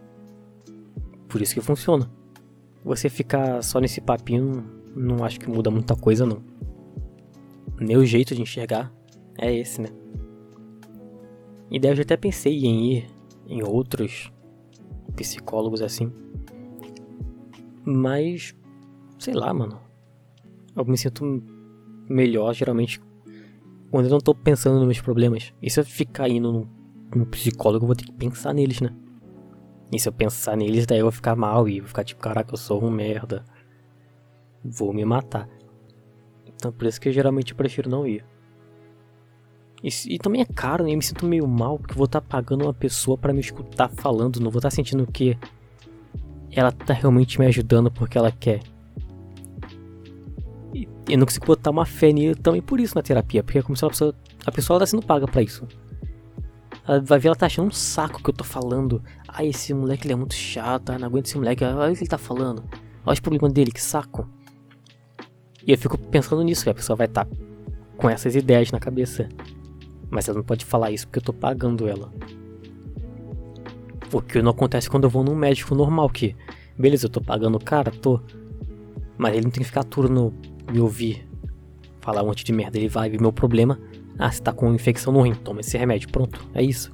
Por 1.29 1.43
isso 1.43 1.55
que 1.55 1.61
funciona. 1.61 2.11
Você 2.85 3.09
ficar 3.09 3.63
só 3.63 3.81
nesse 3.81 4.01
papinho, 4.01 4.65
não 4.95 5.25
acho 5.25 5.41
que 5.41 5.49
muda 5.49 5.71
muita 5.71 5.97
coisa, 5.97 6.27
não 6.27 6.55
meu 7.81 8.05
jeito 8.05 8.35
de 8.35 8.43
enxergar 8.43 8.93
é 9.39 9.53
esse, 9.53 9.81
né? 9.81 9.89
E 11.71 11.79
daí 11.79 11.91
eu 11.91 11.97
já 11.97 12.03
até 12.03 12.17
pensei 12.17 12.65
em 12.65 12.93
ir 12.93 13.07
em 13.47 13.63
outros 13.63 14.33
psicólogos 15.17 15.83
assim. 15.83 16.13
Mas, 17.85 18.55
sei 19.19 19.35
lá, 19.35 19.53
mano. 19.53 19.81
Eu 20.77 20.85
me 20.85 20.97
sinto 20.97 21.43
melhor 22.09 22.53
geralmente 22.53 23.01
quando 23.91 24.07
eu 24.07 24.11
não 24.11 24.19
tô 24.19 24.35
pensando 24.35 24.77
nos 24.77 24.87
meus 24.87 25.01
problemas. 25.01 25.53
E 25.63 25.71
se 25.71 25.81
eu 25.81 25.85
ficar 25.85 26.29
indo 26.29 26.53
no, 26.53 26.69
no 27.19 27.27
psicólogo, 27.27 27.85
eu 27.85 27.87
vou 27.89 27.97
ter 27.97 28.05
que 28.05 28.13
pensar 28.13 28.53
neles, 28.53 28.81
né? 28.81 28.91
E 29.93 29.99
se 29.99 30.09
eu 30.09 30.13
pensar 30.13 30.57
neles, 30.57 30.87
daí 30.87 30.99
eu 30.99 31.05
vou 31.05 31.13
ficar 31.13 31.37
mal 31.37 31.69
e 31.69 31.81
vou 31.81 31.89
ficar 31.89 32.05
tipo, 32.05 32.21
caraca, 32.21 32.53
eu 32.53 32.59
sou 32.59 32.83
um 32.83 32.91
merda. 32.91 33.45
Vou 34.65 34.93
me 34.93 35.05
matar. 35.05 35.49
Então 36.47 36.73
por 36.73 36.87
isso 36.87 37.01
que 37.01 37.09
eu 37.09 37.13
geralmente 37.13 37.55
prefiro 37.55 37.89
não 37.91 38.07
ir. 38.07 38.25
E, 39.83 39.91
e 40.15 40.19
também 40.19 40.41
é 40.41 40.47
caro, 40.47 40.83
né? 40.83 40.93
Eu 40.93 40.97
me 40.97 41.03
sinto 41.03 41.27
meio 41.27 41.47
mal 41.47 41.79
porque 41.79 41.95
vou 41.95 42.07
estar 42.07 42.21
tá 42.21 42.27
pagando 42.27 42.65
uma 42.65 42.75
pessoa 42.75 43.19
para 43.19 43.33
me 43.33 43.41
escutar 43.41 43.91
falando, 43.91 44.41
não 44.41 44.51
vou 44.51 44.59
estar 44.59 44.71
tá 44.71 44.75
sentindo 44.75 45.07
que 45.07 45.39
ela 46.51 46.73
tá 46.73 46.95
realmente 46.95 47.39
me 47.39 47.47
ajudando 47.47 47.91
porque 47.91 48.17
ela 48.17 48.33
quer. 48.33 48.63
E 50.75 50.89
eu 51.09 51.19
não 51.19 51.27
consigo 51.27 51.47
botar 51.47 51.71
uma 51.71 51.85
fé 51.85 52.13
nisso 52.13 52.41
também 52.41 52.63
por 52.63 52.81
isso 52.81 52.95
na 52.95 53.03
terapia, 53.03 53.45
porque 53.45 53.59
é 53.59 53.63
como 53.63 53.77
se 53.77 53.85
a 53.85 53.89
pessoa, 53.89 54.15
a 54.47 54.51
pessoa 54.51 54.79
tá 54.79 54.87
sendo 54.87 55.05
paga 55.05 55.27
para 55.27 55.43
isso. 55.43 55.67
Ela 56.87 57.01
vai 57.01 57.19
ver, 57.19 57.29
ela 57.29 57.37
tá 57.37 57.47
achando 57.47 57.69
um 57.69 57.73
saco 57.73 58.23
que 58.23 58.31
eu 58.31 58.35
tô 58.35 58.45
falando. 58.45 59.03
Ah, 59.27 59.45
esse 59.45 59.73
moleque 59.73 60.07
ele 60.07 60.13
é 60.13 60.17
muito 60.17 60.35
chato, 60.35 60.91
ah, 60.91 60.99
não 60.99 61.07
aguento 61.07 61.27
esse 61.27 61.37
moleque, 61.37 61.65
olha 61.65 61.93
o 61.93 61.97
que 61.97 62.03
ele 62.03 62.11
tá 62.11 62.19
falando. 62.19 62.63
Olha 63.05 63.15
os 63.15 63.21
problemas 63.21 63.53
dele, 63.53 63.73
que 63.73 63.83
saco. 63.83 64.29
E 65.67 65.73
eu 65.73 65.79
fico 65.79 65.97
pensando 65.97 66.43
nisso, 66.43 66.69
a 66.69 66.75
pessoa 66.75 66.97
vai 66.97 67.07
estar 67.07 67.25
tá 67.25 67.31
com 67.97 68.09
essas 68.09 68.37
ideias 68.37 68.71
na 68.71 68.79
cabeça. 68.79 69.29
Mas 70.11 70.29
ela 70.29 70.39
não 70.39 70.45
pode 70.45 70.65
falar 70.65 70.91
isso 70.91 71.07
porque 71.07 71.19
eu 71.19 71.23
tô 71.23 71.33
pagando 71.33 71.89
ela. 71.89 72.13
O 74.13 74.21
que 74.21 74.41
não 74.43 74.51
acontece 74.51 74.89
quando 74.89 75.05
eu 75.05 75.11
vou 75.11 75.25
num 75.25 75.35
médico 75.35 75.75
normal, 75.75 76.09
que 76.11 76.37
beleza, 76.79 77.07
eu 77.07 77.11
tô 77.11 77.21
pagando 77.21 77.57
o 77.57 77.65
cara, 77.65 77.91
tô. 77.91 78.21
Mas 79.17 79.35
ele 79.35 79.45
não 79.45 79.51
tem 79.51 79.63
que 79.63 79.69
ficar 79.69 79.85
turno 79.85 80.35
me 80.71 80.81
ouvir 80.81 81.27
falar 82.01 82.23
um 82.23 82.27
monte 82.27 82.45
de 82.45 82.53
merda. 82.53 82.79
Ele 82.79 82.89
vai 82.89 83.09
ver 83.09 83.21
meu 83.21 83.33
problema. 83.33 83.81
Ah, 84.19 84.31
você 84.31 84.43
tá 84.43 84.53
com 84.53 84.73
infecção 84.73 85.13
no 85.13 85.23
rim, 85.23 85.35
toma 85.35 85.61
esse 85.61 85.77
remédio, 85.77 86.11
pronto, 86.11 86.47
é 86.55 86.63
isso. 86.63 86.93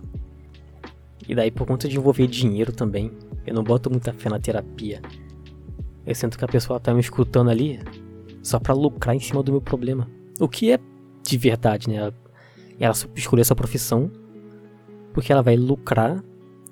E 1.28 1.34
daí, 1.34 1.50
por 1.50 1.66
conta 1.66 1.88
de 1.88 1.96
envolver 1.96 2.26
dinheiro 2.26 2.72
também, 2.72 3.12
eu 3.46 3.54
não 3.54 3.62
boto 3.62 3.90
muita 3.90 4.12
fé 4.12 4.28
na 4.28 4.38
terapia. 4.38 5.00
Eu 6.06 6.14
sinto 6.14 6.38
que 6.38 6.44
a 6.44 6.48
pessoa 6.48 6.80
tá 6.80 6.92
me 6.92 7.00
escutando 7.00 7.50
ali, 7.50 7.78
só 8.42 8.58
para 8.58 8.74
lucrar 8.74 9.14
em 9.14 9.20
cima 9.20 9.42
do 9.42 9.52
meu 9.52 9.60
problema. 9.60 10.08
O 10.40 10.48
que 10.48 10.72
é 10.72 10.78
de 11.22 11.38
verdade, 11.38 11.88
né? 11.88 11.96
Ela, 11.96 12.14
ela 12.78 12.94
escolheu 13.14 13.42
essa 13.42 13.54
profissão 13.54 14.10
porque 15.12 15.32
ela 15.32 15.42
vai 15.42 15.56
lucrar 15.56 16.22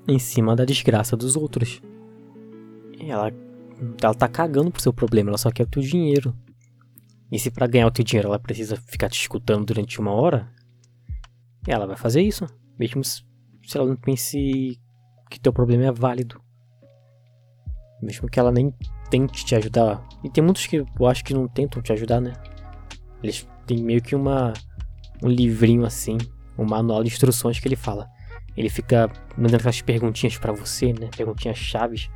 em 0.07 0.19
cima 0.19 0.57
da 0.57 0.65
desgraça 0.65 1.17
dos 1.17 1.37
outros. 1.37 1.83
Ela, 2.99 3.33
ela 4.03 4.15
tá 4.15 4.27
cagando 4.27 4.71
pro 4.71 4.83
seu 4.83 4.93
problema, 4.93 5.31
ela 5.31 5.39
só 5.39 5.51
quer 5.51 5.65
o 5.65 5.69
teu 5.69 5.83
dinheiro. 5.83 6.35
E 7.31 7.38
se 7.38 7.51
para 7.51 7.67
ganhar 7.67 7.87
o 7.87 7.91
teu 7.91 8.05
dinheiro 8.05 8.29
ela 8.29 8.38
precisa 8.38 8.77
ficar 8.77 9.09
te 9.09 9.21
escutando 9.21 9.67
durante 9.67 10.01
uma 10.01 10.12
hora, 10.12 10.51
ela 11.67 11.87
vai 11.87 11.97
fazer 11.97 12.23
isso. 12.23 12.47
Mesmo 12.79 13.05
se 13.05 13.23
ela 13.75 13.87
não 13.87 13.97
pense 13.97 14.81
que 15.31 15.41
teu 15.41 15.53
problema 15.53 15.85
é 15.85 15.93
válido. 15.93 16.41
Mesmo 18.01 18.29
que 18.29 18.38
ela 18.38 18.51
nem 18.51 18.73
tente 19.11 19.45
te 19.45 19.55
ajudar. 19.55 20.07
E 20.25 20.31
tem 20.31 20.43
muitos 20.43 20.67
que 20.67 20.77
eu 20.77 21.07
acho 21.07 21.25
que 21.25 21.35
não 21.35 21.49
tentam 21.49 21.83
te 21.83 21.93
ajudar, 21.93 22.21
né? 22.21 22.33
Eles 23.23 23.47
têm 23.67 23.83
meio 23.83 24.01
que 24.01 24.14
uma 24.14 24.53
um 25.23 25.29
livrinho 25.29 25.85
assim, 25.85 26.17
um 26.57 26.64
manual 26.64 27.03
de 27.03 27.11
instruções 27.11 27.59
que 27.59 27.67
ele 27.67 27.77
fala. 27.77 28.09
Ele 28.57 28.69
fica 28.69 29.11
mandando 29.37 29.57
aquelas 29.57 29.81
perguntinhas 29.83 30.37
para 30.38 30.53
você, 30.53 30.93
né? 30.93 31.09
Perguntinhas 31.17 31.59
chaves 31.59 32.09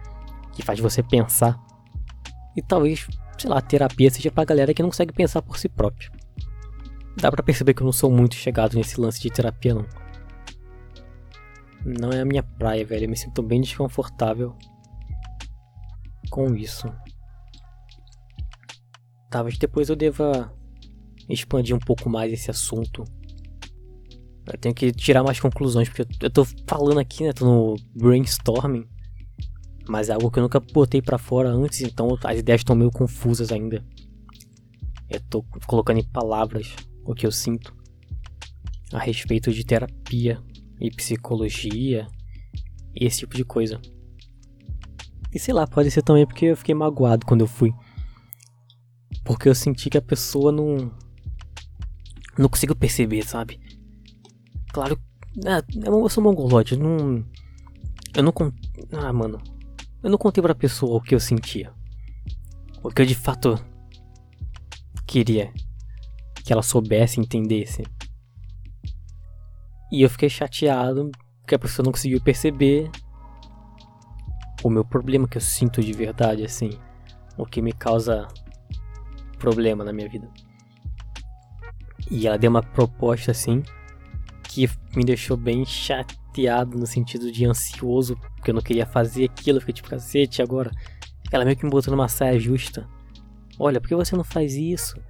que 0.53 0.63
faz 0.63 0.79
você 0.81 1.03
pensar. 1.03 1.59
E 2.57 2.63
talvez, 2.63 3.07
sei 3.43 3.51
lá, 3.51 3.61
terapia 3.61 4.09
seja 4.09 4.31
pra 4.31 4.45
galera 4.45 4.73
que 4.73 4.83
não 4.83 4.91
consegue 4.91 5.13
pensar 5.13 5.43
por 5.43 5.59
si 5.59 5.69
próprio. 5.69 6.13
Dá 7.17 7.31
para 7.31 7.43
perceber 7.43 7.75
que 7.75 7.83
eu 7.83 7.85
não 7.85 7.93
sou 7.93 8.11
muito 8.11 8.37
chegado 8.37 8.77
nesse 8.77 9.01
lance 9.01 9.21
de 9.21 9.31
terapia 9.31 9.75
não. 9.75 9.87
Não 11.85 12.11
é 12.11 12.21
a 12.21 12.25
minha 12.25 12.45
praia, 12.45 12.87
velho. 12.87 13.05
Eu 13.05 13.11
me 13.11 13.17
sinto 13.17 13.43
bem 13.43 13.61
desconfortável 13.61 14.57
com 16.31 16.55
isso. 16.55 16.87
Talvez 19.29 19.59
depois 19.59 19.89
eu 19.89 19.97
deva 19.97 20.55
expandir 21.29 21.75
um 21.75 21.81
pouco 21.81 22.09
mais 22.09 22.33
esse 22.33 22.49
assunto. 22.49 23.05
Eu 24.47 24.59
tenho 24.59 24.75
que 24.75 24.93
tirar 24.93 25.25
mais 25.25 25.41
conclusões, 25.41 25.89
porque 25.89 26.07
eu 26.21 26.31
tô 26.31 26.45
falando 26.69 27.01
aqui, 27.01 27.25
né? 27.25 27.33
Tô 27.33 27.45
no 27.45 27.77
brainstorming. 27.95 28.87
Mas 29.93 30.09
é 30.09 30.15
algo 30.15 30.31
que 30.31 30.39
eu 30.39 30.43
nunca 30.43 30.59
botei 30.59 31.03
para 31.03 31.19
fora 31.19 31.51
antes, 31.51 31.83
então 31.83 32.17
as 32.25 32.39
ideias 32.39 32.63
estão 32.63 32.75
meio 32.75 32.91
confusas 32.91 33.53
ainda. 33.53 33.85
Eu 35.11 35.21
tô 35.29 35.43
colocando 35.67 35.99
em 35.99 36.03
palavras 36.03 36.75
o 37.05 37.15
que 37.15 37.27
eu 37.27 37.31
sinto 37.31 37.77
a 38.91 38.99
respeito 38.99 39.53
de 39.53 39.63
terapia 39.67 40.43
e 40.81 40.91
psicologia 40.91 42.07
e 42.95 43.05
esse 43.05 43.19
tipo 43.19 43.37
de 43.37 43.45
coisa. 43.45 43.83
E 45.31 45.39
sei 45.39 45.53
lá, 45.53 45.67
pode 45.67 45.91
ser 45.91 46.01
também 46.01 46.27
porque 46.27 46.47
eu 46.47 46.57
fiquei 46.57 46.75
magoado 46.75 47.27
quando 47.27 47.43
eu 47.43 47.47
fui. 47.47 47.71
Porque 49.23 49.47
eu 49.47 49.55
senti 49.55 49.91
que 49.91 49.99
a 49.99 50.03
pessoa 50.03 50.51
não. 50.51 50.91
Não 52.39 52.49
consigo 52.49 52.75
perceber, 52.75 53.27
sabe? 53.27 53.61
Claro. 54.73 54.99
É, 55.45 55.87
eu 55.87 56.09
sou 56.09 56.25
mongolote, 56.25 56.77
não. 56.77 57.23
Eu 58.15 58.23
não. 58.23 58.33
Ah, 58.91 59.13
mano. 59.13 59.52
Eu 60.03 60.11
não 60.11 60.19
contei 60.19 60.43
pra 60.43 60.55
pessoa 60.55 60.97
o 60.97 61.01
que 61.01 61.15
eu 61.15 61.21
sentia. 61.21 61.73
O 62.83 62.91
que 62.91 63.03
eu 63.03 63.07
de 63.07 63.15
fato 63.15 63.59
queria 65.07 65.53
que 66.45 66.53
ela 66.53 66.63
soubesse, 66.63 67.21
entendesse. 67.21 67.85
E 69.93 70.03
eu 70.03 70.11
fiquei 70.11 70.29
chateado 70.29 71.11
que 71.47 71.55
a 71.55 71.59
pessoa 71.59 71.85
não 71.85 71.93
conseguiu 71.93 72.21
perceber 72.21 72.91
o 74.65 74.71
meu 74.71 74.85
problema 74.85 75.29
que 75.29 75.37
eu 75.37 75.41
sinto 75.41 75.81
de 75.81 75.93
verdade, 75.93 76.45
assim. 76.45 76.71
O 77.37 77.47
que 77.47 77.63
me 77.63 77.73
causa 77.73 78.27
problema 79.39 79.85
na 79.85 79.93
minha 79.93 80.09
vida. 80.09 80.29
E 82.11 82.27
ela 82.27 82.39
deu 82.39 82.51
uma 82.51 82.63
proposta 82.63 83.31
assim 83.31 83.63
que 84.53 84.69
me 84.95 85.03
deixou 85.03 85.35
bem 85.35 85.65
chateado 85.65 86.79
no 86.79 86.87
sentido 86.87 87.33
de 87.33 87.47
ansioso, 87.47 88.17
porque 88.37 88.51
eu 88.51 88.55
não 88.55 88.61
queria 88.61 88.85
fazer 88.85 89.25
aquilo, 89.25 89.61
fiquei 89.61 89.73
tipo, 89.73 89.89
cacete, 89.89 90.43
agora. 90.43 90.71
Ela 91.33 91.47
meio 91.47 91.57
que 91.57 91.65
me 91.65 91.71
botou 91.71 91.91
numa 91.91 92.09
saia 92.09 92.39
justa. 92.39 92.87
Olha, 93.59 93.81
por 93.81 93.89
que 93.89 93.95
você 93.95 94.15
não 94.15 94.25
faz 94.25 94.55
isso? 94.55 95.01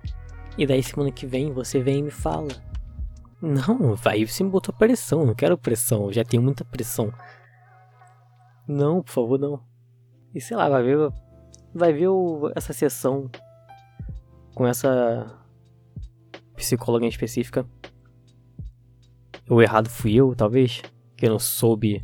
E 0.56 0.64
daí 0.64 0.80
semana 0.80 1.10
que 1.10 1.26
vem 1.26 1.52
você 1.52 1.80
vem 1.80 1.98
e 1.98 2.02
me 2.04 2.10
fala. 2.10 2.48
Não, 3.40 3.96
vai, 3.96 4.24
você 4.24 4.44
me 4.44 4.50
botou 4.50 4.72
pressão, 4.72 5.26
não 5.26 5.34
quero 5.34 5.58
pressão, 5.58 6.04
eu 6.04 6.12
já 6.12 6.24
tenho 6.24 6.42
muita 6.42 6.64
pressão. 6.64 7.12
Não, 8.68 9.02
por 9.02 9.10
favor, 9.10 9.40
não. 9.40 9.60
E 10.32 10.40
sei 10.40 10.56
lá, 10.56 10.68
vai 10.68 10.84
ver. 10.84 11.12
Vai 11.74 11.92
ver 11.92 12.08
o, 12.08 12.52
essa 12.54 12.72
sessão 12.72 13.28
com 14.54 14.66
essa 14.66 15.36
psicóloga 16.54 17.04
em 17.04 17.08
específica. 17.08 17.66
O 19.52 19.60
errado 19.60 19.90
fui 19.90 20.14
eu, 20.14 20.34
talvez, 20.34 20.80
que 21.14 21.26
eu 21.26 21.30
não 21.30 21.38
soube 21.38 22.00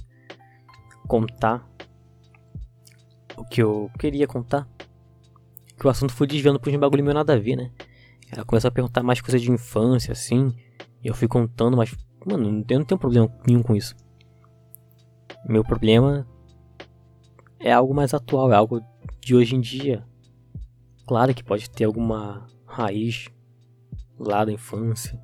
contar 1.06 1.66
o 3.38 3.44
que 3.46 3.62
eu 3.62 3.90
queria 3.98 4.26
contar. 4.26 4.68
Que 5.78 5.86
o 5.86 5.88
assunto 5.88 6.12
foi 6.12 6.26
desviando 6.26 6.60
por 6.60 6.70
um 6.70 6.78
bagulho 6.78 7.02
meio 7.02 7.14
nada 7.14 7.32
a 7.32 7.38
ver, 7.38 7.56
né? 7.56 7.72
Ela 8.30 8.44
começou 8.44 8.68
a 8.68 8.70
perguntar 8.70 9.02
mais 9.02 9.22
coisas 9.22 9.40
de 9.40 9.50
infância, 9.50 10.12
assim. 10.12 10.54
E 11.02 11.08
eu 11.08 11.14
fui 11.14 11.26
contando, 11.26 11.74
mas, 11.74 11.96
mano, 12.26 12.62
eu 12.68 12.78
não 12.78 12.84
tenho 12.84 13.00
problema 13.00 13.34
nenhum 13.46 13.62
com 13.62 13.74
isso. 13.74 13.96
Meu 15.48 15.64
problema 15.64 16.28
é 17.58 17.72
algo 17.72 17.94
mais 17.94 18.12
atual, 18.12 18.52
é 18.52 18.56
algo 18.56 18.82
de 19.22 19.34
hoje 19.34 19.56
em 19.56 19.60
dia. 19.62 20.06
Claro 21.06 21.34
que 21.34 21.42
pode 21.42 21.70
ter 21.70 21.84
alguma 21.84 22.46
raiz 22.66 23.30
lá 24.18 24.44
da 24.44 24.52
infância, 24.52 25.18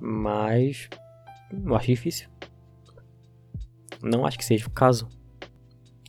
mas 0.00 0.88
eu 1.52 1.74
acho 1.74 1.86
difícil. 1.86 2.28
Não 4.02 4.24
acho 4.24 4.38
que 4.38 4.44
seja 4.44 4.66
o 4.66 4.70
caso. 4.70 5.08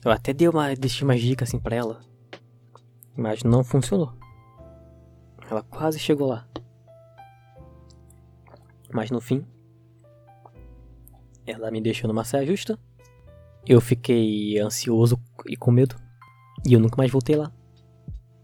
Eu 0.04 0.12
até 0.12 0.34
dei 0.34 0.48
uma, 0.48 0.74
deixei 0.76 1.06
umas 1.06 1.22
dicas 1.22 1.50
assim 1.50 1.60
pra 1.60 1.76
ela, 1.76 2.02
mas 3.16 3.44
não 3.44 3.64
funcionou. 3.64 4.14
Ela 5.50 5.62
quase 5.62 6.00
chegou 6.00 6.28
lá. 6.28 6.48
Mas 8.94 9.12
no 9.12 9.22
fim, 9.22 9.46
ela 11.46 11.70
me 11.70 11.82
deixou 11.82 12.08
numa 12.08 12.24
saia 12.24 12.46
justa. 12.46 12.80
Eu 13.66 13.80
fiquei 13.80 14.58
ansioso 14.60 15.20
e 15.48 15.56
com 15.56 15.72
medo. 15.72 15.96
E 16.66 16.74
eu 16.74 16.80
nunca 16.80 16.98
mais 16.98 17.12
voltei 17.12 17.36
lá. 17.36 17.52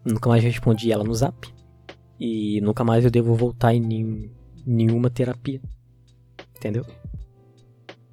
Nunca 0.05 0.29
mais 0.29 0.43
respondi 0.43 0.91
ela 0.91 1.03
no 1.03 1.13
zap. 1.13 1.53
E 2.19 2.61
nunca 2.61 2.83
mais 2.83 3.03
eu 3.03 3.11
devo 3.11 3.33
voltar 3.35 3.73
em 3.73 3.79
nenhum, 3.79 4.29
nenhuma 4.67 5.09
terapia. 5.09 5.61
Entendeu? 6.55 6.85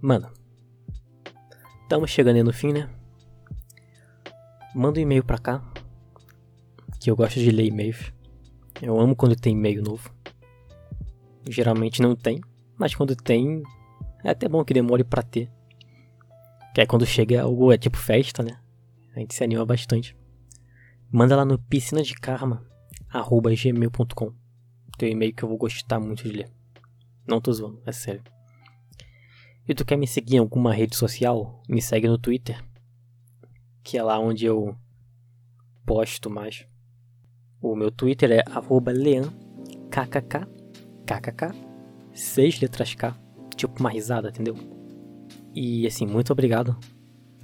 Mano. 0.00 0.30
Estamos 1.82 2.10
chegando 2.10 2.36
aí 2.36 2.42
no 2.42 2.52
fim, 2.52 2.72
né? 2.72 2.88
Manda 4.74 5.00
um 5.00 5.02
e-mail 5.02 5.24
pra 5.24 5.38
cá. 5.38 5.62
Que 7.00 7.10
eu 7.10 7.16
gosto 7.16 7.40
de 7.40 7.50
ler 7.50 7.66
e-mails. 7.66 8.12
Eu 8.80 8.98
amo 8.98 9.16
quando 9.16 9.36
tem 9.36 9.54
e-mail 9.54 9.82
novo. 9.82 10.10
Geralmente 11.48 12.00
não 12.00 12.16
tem, 12.16 12.40
mas 12.78 12.94
quando 12.94 13.14
tem, 13.14 13.62
é 14.24 14.30
até 14.30 14.48
bom 14.48 14.64
que 14.64 14.72
demore 14.72 15.04
pra 15.04 15.22
ter. 15.22 15.50
Que 16.74 16.80
é 16.80 16.86
quando 16.86 17.04
chega 17.04 17.42
algo, 17.42 17.72
é 17.72 17.76
tipo 17.76 17.98
festa, 17.98 18.42
né? 18.42 18.58
A 19.14 19.20
gente 19.20 19.34
se 19.34 19.44
anima 19.44 19.64
bastante. 19.66 20.16
Manda 21.10 21.36
lá 21.36 21.44
no 21.44 21.58
piscina 21.58 22.02
de 22.02 22.14
karma 22.14 22.64
gmail.com. 23.12 24.43
Teu 24.96 25.09
e-mail 25.09 25.35
que 25.35 25.42
eu 25.42 25.48
vou 25.48 25.59
gostar 25.59 26.00
muito 26.00 26.24
de 26.24 26.30
ler. 26.30 26.50
Não 27.26 27.40
tô 27.40 27.52
zoando, 27.52 27.83
é 27.87 27.92
sério. 27.92 28.22
E 29.66 29.74
tu 29.74 29.85
quer 29.85 29.96
me 29.96 30.07
seguir 30.07 30.37
em 30.37 30.40
alguma 30.40 30.72
rede 30.72 30.94
social? 30.94 31.62
Me 31.68 31.80
segue 31.80 32.07
no 32.07 32.18
Twitter. 32.18 32.62
Que 33.83 33.96
é 33.96 34.02
lá 34.02 34.18
onde 34.18 34.44
eu 34.44 34.76
posto 35.87 36.28
mais. 36.28 36.66
O 37.61 37.74
meu 37.74 37.90
Twitter 37.90 38.30
é 38.30 38.44
leankkk, 38.92 40.46
kkk, 41.07 41.54
seis 42.12 42.61
letras 42.61 42.94
K, 42.94 43.16
tipo 43.57 43.80
uma 43.80 43.88
risada, 43.88 44.28
entendeu? 44.28 44.54
E 45.54 45.87
assim, 45.87 46.07
muito 46.07 46.30
obrigado 46.33 46.76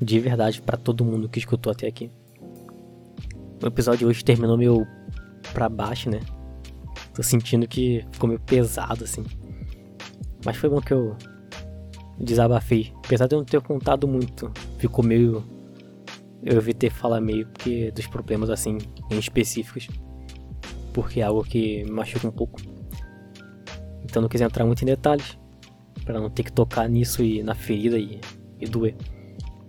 de 0.01 0.19
verdade 0.19 0.61
para 0.61 0.77
todo 0.77 1.05
mundo 1.05 1.29
que 1.29 1.39
escutou 1.39 1.73
até 1.73 1.87
aqui. 1.87 2.11
O 3.63 3.67
episódio 3.67 4.01
de 4.01 4.07
hoje 4.07 4.25
terminou 4.25 4.59
meio 4.59 4.87
pra 5.55 5.69
baixo, 5.69 6.11
né? 6.11 6.21
Tô 7.15 7.23
sentindo 7.23 7.67
que 7.67 8.05
ficou 8.13 8.29
meio 8.29 8.41
pesado 8.41 9.05
assim. 9.05 9.25
Mas 10.45 10.57
foi 10.57 10.71
bom 10.71 10.81
que 10.81 10.93
eu 10.93 11.17
desabafei. 12.19 12.93
Apesar 13.05 13.27
de 13.27 13.35
eu 13.35 13.39
não 13.39 13.45
ter 13.45 13.61
contado 13.61 14.07
muito, 14.07 14.51
ficou 14.79 15.05
meio. 15.05 15.45
Eu 16.43 16.57
evitei 16.57 16.89
falar 16.89 17.21
meio 17.21 17.47
porque 17.49 17.91
dos 17.91 18.07
problemas 18.07 18.49
assim, 18.49 18.79
em 19.11 19.19
específicos 19.19 19.89
porque 20.93 21.21
é 21.21 21.25
algo 21.25 21.43
que 21.43 21.85
me 21.85 21.91
machuca 21.91 22.29
um 22.29 22.33
pouco. 22.33 22.61
Então 24.05 24.23
não 24.23 24.29
quis 24.29 24.41
entrar 24.41 24.65
muito 24.65 24.83
em 24.83 24.87
detalhes, 24.87 25.39
para 26.05 26.21
não 26.21 26.31
ter 26.31 26.43
que 26.43 26.53
tocar 26.53 26.89
nisso 26.89 27.23
e 27.23 27.43
na 27.43 27.55
ferida 27.55 27.99
e, 27.99 28.21
e 28.59 28.67
doer. 28.67 28.97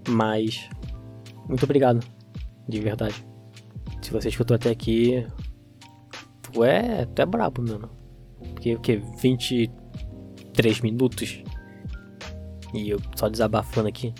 Mas, 0.07 0.67
muito 1.47 1.63
obrigado, 1.63 2.05
de 2.67 2.79
verdade. 2.79 3.15
Se 4.01 4.11
você 4.11 4.29
escutou 4.29 4.55
até 4.55 4.69
aqui, 4.69 5.25
tu 6.51 6.63
é, 6.63 7.05
tu 7.05 7.21
é 7.21 7.25
brabo, 7.25 7.61
mano. 7.61 7.89
Porque 8.53 8.75
o 8.75 8.79
que? 8.79 8.97
23 8.97 10.81
minutos? 10.81 11.43
E 12.73 12.89
eu 12.89 12.99
só 13.15 13.29
desabafando 13.29 13.87
aqui. 13.87 14.13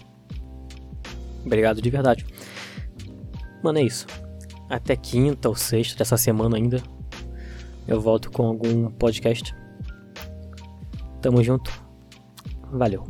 Obrigado 1.45 1.81
de 1.81 1.89
verdade. 1.89 2.25
Mano, 3.63 3.79
é 3.79 3.83
isso 3.83 4.05
até 4.71 4.95
quinta 4.95 5.49
ou 5.49 5.55
sexta 5.55 5.97
dessa 5.97 6.15
semana 6.15 6.55
ainda. 6.55 6.81
Eu 7.87 7.99
volto 7.99 8.31
com 8.31 8.45
algum 8.45 8.89
podcast. 8.89 9.53
Tamo 11.21 11.43
junto. 11.43 11.69
Valeu. 12.71 13.05